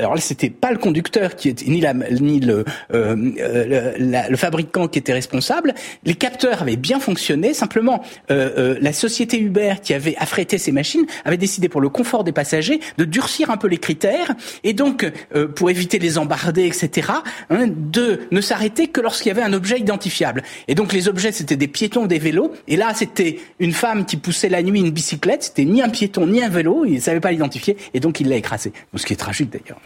alors 0.00 0.14
là, 0.14 0.20
c'était 0.20 0.50
pas 0.50 0.72
le 0.72 0.78
conducteur 0.78 1.36
qui 1.36 1.50
était 1.50 1.66
ni 1.66 1.80
la 1.80 1.92
ni 1.94 2.40
le 2.40 2.64
euh, 2.94 3.14
le, 3.14 4.30
le, 4.30 4.36
fabricant 4.36 4.88
qui 4.88 4.98
était 4.98 5.12
responsable. 5.12 5.74
Les 6.04 6.14
capteurs 6.14 6.62
avaient 6.62 6.76
bien 6.76 7.00
fonctionné. 7.00 7.52
Simplement, 7.54 8.02
euh, 8.30 8.50
euh, 8.56 8.78
la 8.80 8.92
société 8.92 9.38
Uber 9.38 9.74
qui 9.82 9.92
avait 9.92 10.16
affrété 10.16 10.56
ces 10.58 10.72
machines 10.72 11.04
avait 11.24 11.36
décidé 11.36 11.68
pour 11.68 11.80
le 11.80 11.90
confort 11.90 12.24
des 12.24 12.32
passagers 12.32 12.80
de 12.96 13.04
durcir 13.04 13.50
un 13.50 13.58
peu 13.58 13.68
les 13.68 13.76
critères 13.76 14.34
et 14.64 14.72
donc 14.72 15.10
euh, 15.34 15.48
pour 15.48 15.70
éviter 15.70 15.98
les 15.98 16.16
embardés, 16.16 16.66
etc. 16.66 17.12
Hein, 17.50 17.66
de 17.68 18.20
ne 18.30 18.40
s'arrêter 18.40 18.88
que 18.88 19.00
lorsqu'il 19.00 19.28
y 19.28 19.32
avait 19.32 19.42
un 19.42 19.52
objet 19.52 19.78
identifiable. 19.78 20.42
Et 20.66 20.74
donc 20.74 20.92
les 20.92 21.08
objets 21.08 21.32
c'était 21.32 21.56
des 21.56 21.68
piétons, 21.68 22.06
des 22.06 22.18
vélos. 22.18 22.52
Et 22.68 22.76
là 22.76 22.92
c'était 22.94 23.38
une 23.58 23.72
femme 23.72 24.06
qui 24.06 24.16
poussait 24.16 24.48
la 24.48 24.62
nuit 24.62 24.80
une 24.80 24.90
bicyclette. 24.90 25.44
C'était 25.44 25.66
ni 25.66 25.82
un 25.82 25.90
piéton 25.90 26.26
ni 26.26 26.42
un 26.42 26.48
vélo. 26.48 26.84
Il 26.86 26.94
ne 26.94 27.00
savait 27.00 27.20
pas 27.20 27.32
l'identifier 27.32 27.76
et 27.92 28.00
donc 28.00 28.20
il 28.20 28.28
l'a 28.28 28.36
écrasé. 28.36 28.72
Ce 28.94 29.04
qui 29.04 29.12
est 29.12 29.16
tragique 29.16 29.50
d'ailleurs. 29.50 29.80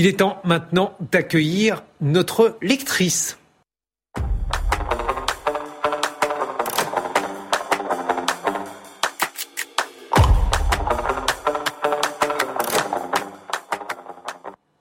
Il 0.00 0.06
est 0.06 0.20
temps 0.20 0.40
maintenant 0.44 0.94
d'accueillir 1.10 1.82
notre 2.00 2.56
lectrice. 2.62 3.36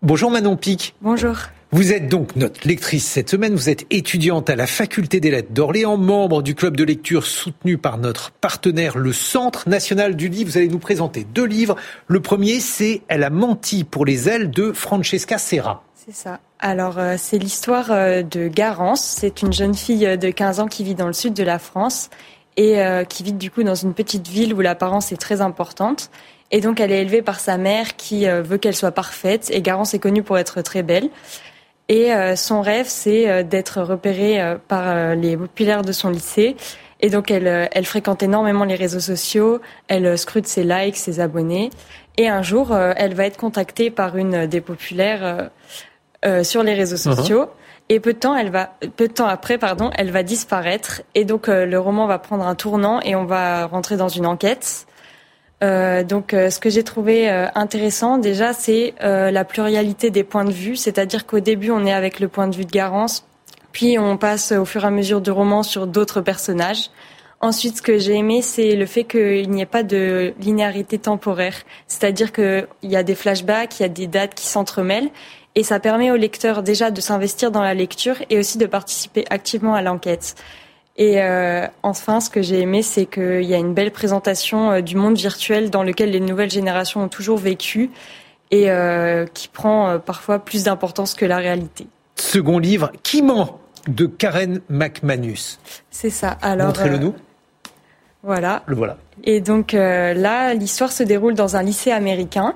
Bonjour 0.04 0.30
Manon 0.30 0.56
Pic. 0.56 0.94
Bonjour. 1.02 1.36
Vous 1.78 1.94
êtes 1.94 2.08
donc 2.08 2.36
notre 2.36 2.68
lectrice 2.68 3.06
cette 3.06 3.30
semaine. 3.30 3.54
Vous 3.54 3.70
êtes 3.70 3.86
étudiante 3.92 4.50
à 4.50 4.56
la 4.56 4.66
Faculté 4.66 5.20
des 5.20 5.30
Lettres 5.30 5.54
d'Orléans, 5.54 5.96
membre 5.96 6.42
du 6.42 6.56
club 6.56 6.76
de 6.76 6.84
lecture 6.84 7.28
soutenu 7.28 7.78
par 7.78 8.00
notre 8.00 8.32
partenaire, 8.32 8.98
le 8.98 9.14
Centre 9.14 9.70
national 9.70 10.16
du 10.16 10.28
livre. 10.28 10.50
Vous 10.50 10.58
allez 10.58 10.70
nous 10.70 10.80
présenter 10.80 11.24
deux 11.24 11.46
livres. 11.46 11.76
Le 12.08 12.20
premier, 12.20 12.62
c'est 12.62 13.04
Elle 13.10 13.24
a 13.24 13.30
menti 13.30 13.84
pour 13.84 14.06
les 14.06 14.28
ailes 14.28 14.50
de 14.50 14.72
Francesca 14.72 15.38
Serra. 15.38 15.84
C'est 15.94 16.16
ça. 16.16 16.40
Alors, 16.58 16.98
euh, 16.98 17.14
c'est 17.16 17.38
l'histoire 17.38 17.92
euh, 17.92 18.24
de 18.24 18.48
Garance. 18.48 19.04
C'est 19.04 19.44
une 19.44 19.54
jeune 19.54 19.76
fille 19.76 20.08
euh, 20.08 20.18
de 20.18 20.32
15 20.32 20.60
ans 20.62 20.68
qui 20.68 20.84
vit 20.84 20.96
dans 20.96 21.06
le 21.06 21.14
sud 21.14 21.36
de 21.36 21.44
la 21.44 21.60
France 21.60 22.10
et 22.60 22.80
qui 23.08 23.22
vit 23.22 23.34
du 23.34 23.52
coup 23.52 23.62
dans 23.62 23.76
une 23.76 23.94
petite 23.94 24.28
ville 24.28 24.52
où 24.52 24.62
l'apparence 24.62 25.12
est 25.12 25.18
très 25.18 25.42
importante. 25.42 26.10
Et 26.50 26.60
donc, 26.60 26.80
elle 26.80 26.92
est 26.92 27.04
élevée 27.04 27.22
par 27.22 27.40
sa 27.40 27.60
mère 27.60 27.96
qui 27.98 28.26
veut 28.26 28.58
qu'elle 28.58 28.76
soit 28.76 28.90
parfaite. 28.90 29.52
Et 29.54 29.62
Garance 29.62 29.94
est 29.94 30.00
connue 30.00 30.24
pour 30.24 30.40
être 30.40 30.64
très 30.64 30.82
belle. 30.82 31.12
Et 31.90 32.12
son 32.36 32.62
rêve, 32.62 32.88
c'est 32.88 33.46
d'être 33.46 33.82
repérée 33.82 34.58
par 34.68 35.16
les 35.16 35.38
populaires 35.38 35.84
de 35.84 35.94
son 35.94 36.10
lycée. 36.10 36.58
Et 37.00 37.10
donc, 37.10 37.32
elle, 37.32 37.70
elle 37.72 37.86
fréquente 37.86 38.24
énormément 38.24 38.66
les 38.66 38.76
réseaux 38.76 39.00
sociaux. 39.00 39.62
Elle 39.88 40.18
scrute 40.18 40.48
ses 40.48 40.66
likes, 40.66 40.98
ses 40.98 41.22
abonnés. 41.22 41.70
Et 42.18 42.28
un 42.28 42.42
jour, 42.42 42.76
elle 42.76 43.14
va 43.14 43.26
être 43.26 43.38
contactée 43.38 43.90
par 43.90 44.18
une 44.18 44.48
des 44.48 44.60
populaires 44.60 45.50
euh, 46.26 46.44
sur 46.44 46.64
les 46.64 46.74
réseaux 46.74 46.96
uh-huh. 46.96 47.16
sociaux. 47.16 47.46
Et 47.90 48.00
peu 48.00 48.14
de 48.14 48.18
temps, 48.18 48.36
elle 48.36 48.50
va, 48.50 48.74
peu 48.96 49.08
de 49.08 49.14
temps 49.14 49.28
après, 49.28 49.60
pardon, 49.60 49.92
elle 49.96 50.10
va 50.10 50.24
disparaître. 50.24 51.04
Et 51.14 51.26
donc 51.26 51.48
euh, 51.48 51.66
le 51.68 51.80
roman 51.80 52.08
va 52.08 52.18
prendre 52.18 52.46
un 52.46 52.56
tournant 52.56 53.00
et 53.02 53.16
on 53.16 53.26
va 53.26 53.68
rentrer 53.68 53.98
dans 53.98 54.10
une 54.10 54.26
enquête. 54.26 54.88
Euh, 55.64 56.04
donc, 56.04 56.34
euh, 56.34 56.50
ce 56.50 56.60
que 56.60 56.70
j'ai 56.70 56.84
trouvé 56.84 57.30
intéressant 57.56 58.18
déjà, 58.18 58.54
c'est 58.54 58.94
la 59.00 59.46
pluralité 59.46 60.10
des 60.10 60.24
points 60.24 60.46
de 60.46 60.52
vue. 60.52 60.76
C'est-à-dire 60.76 61.26
qu'au 61.26 61.40
début, 61.40 61.72
on 61.72 61.86
est 61.86 61.94
avec 61.94 62.20
le 62.20 62.28
point 62.28 62.48
de 62.48 62.56
vue 62.56 62.66
de 62.66 62.72
Garance, 62.72 63.26
puis 63.72 63.98
on 64.00 64.18
passe 64.18 64.52
au 64.52 64.66
fur 64.66 64.84
et 64.84 64.88
à 64.88 64.92
mesure 64.92 65.22
du 65.22 65.32
roman 65.32 65.64
sur 65.64 65.88
d'autres 65.88 66.22
personnages. 66.22 66.90
Ensuite, 67.40 67.78
ce 67.78 67.82
que 67.84 68.00
j'ai 68.00 68.16
aimé, 68.16 68.42
c'est 68.42 68.76
le 68.76 68.88
fait 68.88 69.04
qu'il 69.04 69.50
n'y 69.52 69.62
ait 69.62 69.68
pas 69.68 69.84
de 69.84 70.34
linéarité 70.40 70.98
temporaire. 70.98 71.54
C'est-à-dire 71.88 72.32
qu'il 72.32 72.66
y 72.82 72.96
a 72.96 73.04
des 73.04 73.14
flashbacks, 73.14 73.80
il 73.80 73.84
y 73.84 73.86
a 73.86 73.90
des 73.90 74.08
dates 74.08 74.34
qui 74.34 74.48
s'entremêlent, 74.48 75.12
et 75.54 75.64
ça 75.64 75.80
permet 75.80 76.10
au 76.12 76.16
lecteur 76.16 76.64
déjà 76.64 76.90
de 76.90 77.00
s'investir 77.00 77.52
dans 77.52 77.62
la 77.62 77.76
lecture 77.76 78.16
et 78.30 78.40
aussi 78.40 78.58
de 78.58 78.66
participer 78.66 79.26
activement 79.30 79.76
à 79.76 79.84
l'enquête. 79.84 80.36
Et 80.98 81.22
euh, 81.22 81.68
enfin, 81.84 82.20
ce 82.20 82.30
que 82.30 82.42
j'ai 82.42 82.60
aimé, 82.60 82.82
c'est 82.82 83.06
qu'il 83.06 83.44
y 83.44 83.54
a 83.54 83.58
une 83.58 83.74
belle 83.74 83.92
présentation 83.92 84.72
euh, 84.72 84.82
du 84.82 84.96
monde 84.96 85.16
virtuel 85.16 85.70
dans 85.70 85.84
lequel 85.84 86.12
les 86.12 86.20
nouvelles 86.20 86.50
générations 86.50 87.04
ont 87.04 87.08
toujours 87.08 87.38
vécu 87.38 87.92
et 88.50 88.72
euh, 88.72 89.26
qui 89.26 89.48
prend 89.48 90.00
parfois 90.00 90.40
plus 90.40 90.64
d'importance 90.64 91.14
que 91.14 91.26
la 91.26 91.38
réalité. 91.38 91.88
Second 92.16 92.58
livre, 92.58 92.92
Qui 93.04 93.22
ment 93.22 93.60
de 93.88 94.06
Karen 94.06 94.62
McManus. 94.70 95.60
C'est 95.92 96.10
ça. 96.10 96.38
Alors, 96.42 96.68
Montrez-le 96.68 96.98
nous. 96.98 97.14
Voilà. 98.24 98.64
Le 98.66 98.76
voilà. 98.76 98.98
Et 99.24 99.40
donc 99.40 99.74
là, 99.74 100.54
l'histoire 100.54 100.92
se 100.92 101.04
déroule 101.04 101.36
dans 101.36 101.56
un 101.56 101.64
lycée 101.64 101.92
américain. 101.92 102.56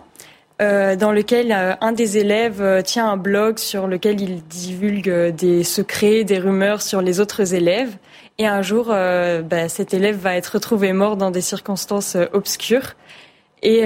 Euh, 0.61 0.95
dans 0.95 1.11
lequel 1.11 1.51
euh, 1.51 1.73
un 1.81 1.91
des 1.91 2.19
élèves 2.19 2.61
euh, 2.61 2.83
tient 2.83 3.09
un 3.09 3.17
blog 3.17 3.57
sur 3.57 3.87
lequel 3.87 4.21
il 4.21 4.43
divulgue 4.43 5.33
des 5.33 5.63
secrets, 5.63 6.23
des 6.23 6.37
rumeurs 6.37 6.83
sur 6.83 7.01
les 7.01 7.19
autres 7.19 7.55
élèves. 7.55 7.97
Et 8.41 8.47
un 8.47 8.63
jour, 8.63 8.87
bah, 8.87 9.69
cet 9.69 9.93
élève 9.93 10.17
va 10.17 10.35
être 10.35 10.53
retrouvé 10.55 10.93
mort 10.93 11.15
dans 11.15 11.29
des 11.29 11.41
circonstances 11.41 12.17
obscures. 12.33 12.95
Et 13.61 13.83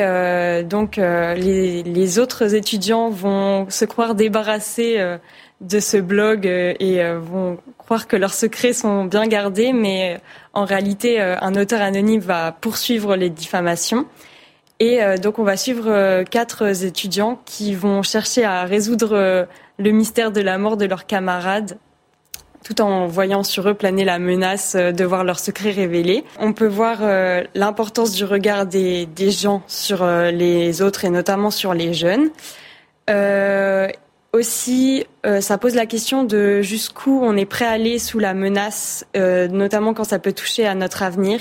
donc, 0.64 0.96
les, 0.96 2.20
autres 2.20 2.56
étudiants 2.56 3.10
vont 3.10 3.70
se 3.70 3.84
croire 3.84 4.16
débarrassés 4.16 5.18
de 5.60 5.80
ce 5.82 5.98
blog 5.98 6.46
et 6.46 7.04
vont 7.16 7.58
croire 7.78 8.08
que 8.08 8.16
leurs 8.16 8.34
secrets 8.34 8.72
sont 8.72 9.04
bien 9.04 9.28
gardés, 9.28 9.74
mais 9.74 10.22
en 10.54 10.64
réalité, 10.64 11.20
un 11.20 11.56
auteur 11.56 11.82
anonyme 11.82 12.22
va 12.22 12.54
poursuivre 12.54 13.18
les 13.18 13.30
diffamations. 13.30 14.06
Et 14.80 15.02
euh, 15.02 15.18
donc 15.18 15.40
on 15.40 15.44
va 15.44 15.56
suivre 15.56 15.86
euh, 15.88 16.24
quatre 16.24 16.84
étudiants 16.84 17.40
qui 17.46 17.74
vont 17.74 18.04
chercher 18.04 18.44
à 18.44 18.64
résoudre 18.66 19.14
euh, 19.14 19.46
le 19.78 19.92
mystère 19.92 20.32
de 20.32 20.42
la 20.42 20.58
mort 20.58 20.76
de 20.76 20.86
leurs 20.86 21.06
camarades 21.06 21.78
tout 22.66 22.82
en 22.82 23.08
voyant 23.08 23.44
sur 23.44 23.70
eux 23.70 23.74
planer 23.74 24.04
la 24.04 24.20
menace 24.20 24.76
de 24.76 25.04
voir 25.06 25.24
leurs 25.24 25.40
secrets 25.40 25.72
révélés. 25.72 26.26
On 26.40 26.52
peut 26.52 26.68
voir 26.68 26.98
l'importance 27.54 28.12
du 28.12 28.26
regard 28.26 28.66
des, 28.66 29.08
gens 29.30 29.62
sur 29.68 30.06
les 30.06 30.82
autres 30.82 31.06
et 31.06 31.10
notamment 31.10 31.52
sur 31.52 31.74
les 31.74 31.94
jeunes. 31.94 32.32
Euh, 33.10 33.88
aussi, 34.34 35.06
ça 35.40 35.58
pose 35.60 35.76
la 35.76 35.86
question 35.86 36.24
de 36.24 36.62
jusqu'où 36.62 37.22
on 37.24 37.38
est 37.38 37.46
prêt 37.46 37.66
à 37.66 37.72
aller 37.72 38.00
sous 38.00 38.18
la 38.18 38.34
menace, 38.34 39.06
notamment 39.16 39.94
quand 39.94 40.04
ça 40.04 40.18
peut 40.18 40.34
toucher 40.34 40.66
à 40.66 40.74
notre 40.74 41.04
avenir. 41.04 41.40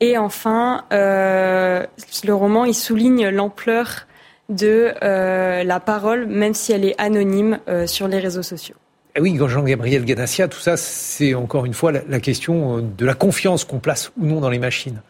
Et 0.00 0.16
enfin, 0.16 0.84
euh, 0.92 1.84
le 2.24 2.34
roman, 2.34 2.64
il 2.64 2.74
souligne 2.74 3.28
l'ampleur 3.28 4.06
de 4.48 4.94
euh, 5.02 5.62
la 5.62 5.78
parole, 5.78 6.26
même 6.26 6.54
si 6.54 6.72
elle 6.72 6.84
est 6.84 6.98
anonyme 6.98 7.60
euh, 7.68 7.86
sur 7.86 8.08
les 8.08 8.18
réseaux 8.18 8.42
sociaux. 8.42 8.76
Eh 9.16 9.20
oui, 9.20 9.36
Jean-Gabriel 9.36 10.04
Ganassia, 10.04 10.46
tout 10.46 10.60
ça, 10.60 10.76
c'est 10.76 11.34
encore 11.34 11.66
une 11.66 11.74
fois 11.74 11.92
la, 11.92 12.20
question 12.20 12.78
de 12.78 13.04
la 13.04 13.14
confiance 13.14 13.64
qu'on 13.64 13.80
place 13.80 14.12
ou 14.16 14.26
non 14.26 14.40
dans 14.40 14.50
les 14.50 14.58
machines. 14.58 15.00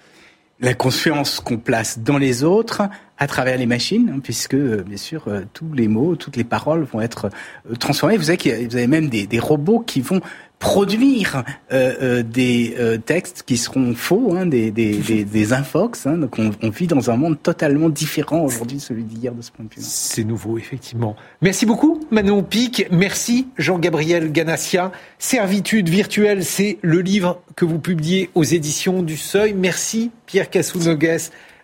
la 0.60 0.74
confiance 0.74 1.40
qu'on 1.40 1.56
place 1.56 1.98
dans 1.98 2.18
les 2.18 2.44
autres 2.44 2.82
à 3.18 3.26
travers 3.26 3.58
les 3.58 3.66
machines, 3.66 4.12
hein, 4.14 4.20
puisque 4.22 4.56
bien 4.56 4.96
sûr 4.96 5.24
tous 5.52 5.72
les 5.72 5.88
mots, 5.88 6.16
toutes 6.16 6.36
les 6.36 6.44
paroles 6.44 6.84
vont 6.84 7.00
être. 7.00 7.30
Vous 7.68 7.92
savez 7.92 8.16
vous 8.16 8.30
avez 8.30 8.86
même 8.86 9.08
des 9.08 9.38
robots 9.38 9.80
qui 9.80 10.00
vont 10.00 10.20
produire 10.60 11.42
euh, 11.72 11.94
euh, 12.02 12.22
des 12.22 12.76
euh, 12.78 12.98
textes 12.98 13.44
qui 13.44 13.56
seront 13.56 13.94
faux, 13.94 14.36
hein, 14.36 14.44
des, 14.44 14.70
des, 14.70 14.92
des, 14.98 15.24
des 15.24 15.52
infox. 15.52 16.06
Hein, 16.06 16.18
donc 16.18 16.38
on, 16.38 16.50
on, 16.62 16.68
vit 16.68 16.86
dans 16.86 17.10
un 17.10 17.16
monde 17.16 17.42
totalement 17.42 17.88
différent 17.88 18.44
aujourd'hui, 18.44 18.78
celui 18.78 19.02
d'hier 19.02 19.34
de 19.34 19.42
ce 19.42 19.50
point 19.50 19.64
de 19.64 19.70
vue. 19.70 19.80
C'est 19.80 20.22
nouveau, 20.22 20.58
effectivement. 20.58 21.16
Merci 21.40 21.64
beaucoup, 21.64 22.00
Manon 22.10 22.42
Pic. 22.42 22.86
Merci, 22.92 23.48
Jean-Gabriel 23.56 24.30
Ganassia. 24.30 24.92
Servitude 25.18 25.88
virtuelle, 25.88 26.44
c'est 26.44 26.78
le 26.82 27.00
livre 27.00 27.40
que 27.56 27.64
vous 27.64 27.78
publiez 27.78 28.28
aux 28.34 28.44
éditions 28.44 29.02
du 29.02 29.16
Seuil. 29.16 29.54
Merci, 29.54 30.10
Pierre 30.26 30.50
Cassounogues. 30.50 31.00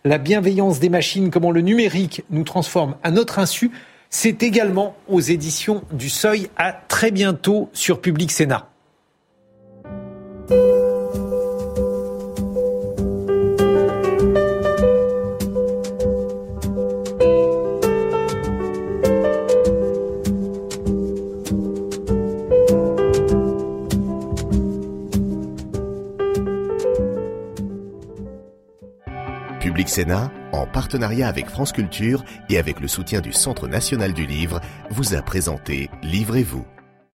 La 0.04 0.16
bienveillance 0.16 0.80
des 0.80 0.88
machines, 0.88 1.30
comment 1.30 1.50
le 1.50 1.60
numérique 1.60 2.24
nous 2.30 2.44
transforme 2.44 2.96
à 3.02 3.10
notre 3.10 3.40
insu. 3.40 3.70
C'est 4.08 4.42
également 4.42 4.96
aux 5.06 5.20
éditions 5.20 5.82
du 5.92 6.08
Seuil. 6.08 6.48
À 6.56 6.72
très 6.72 7.10
bientôt 7.10 7.68
sur 7.74 8.00
Public 8.00 8.32
Sénat. 8.32 8.70
Public 10.46 10.58
Sénat, 29.88 30.30
en 30.52 30.66
partenariat 30.66 31.26
avec 31.26 31.48
France 31.48 31.72
Culture 31.72 32.24
et 32.48 32.58
avec 32.58 32.78
le 32.78 32.86
soutien 32.86 33.20
du 33.20 33.32
Centre 33.32 33.66
national 33.66 34.12
du 34.12 34.26
livre, 34.26 34.60
vous 34.90 35.16
a 35.16 35.22
présenté 35.22 35.90
Livrez-vous 36.04 36.64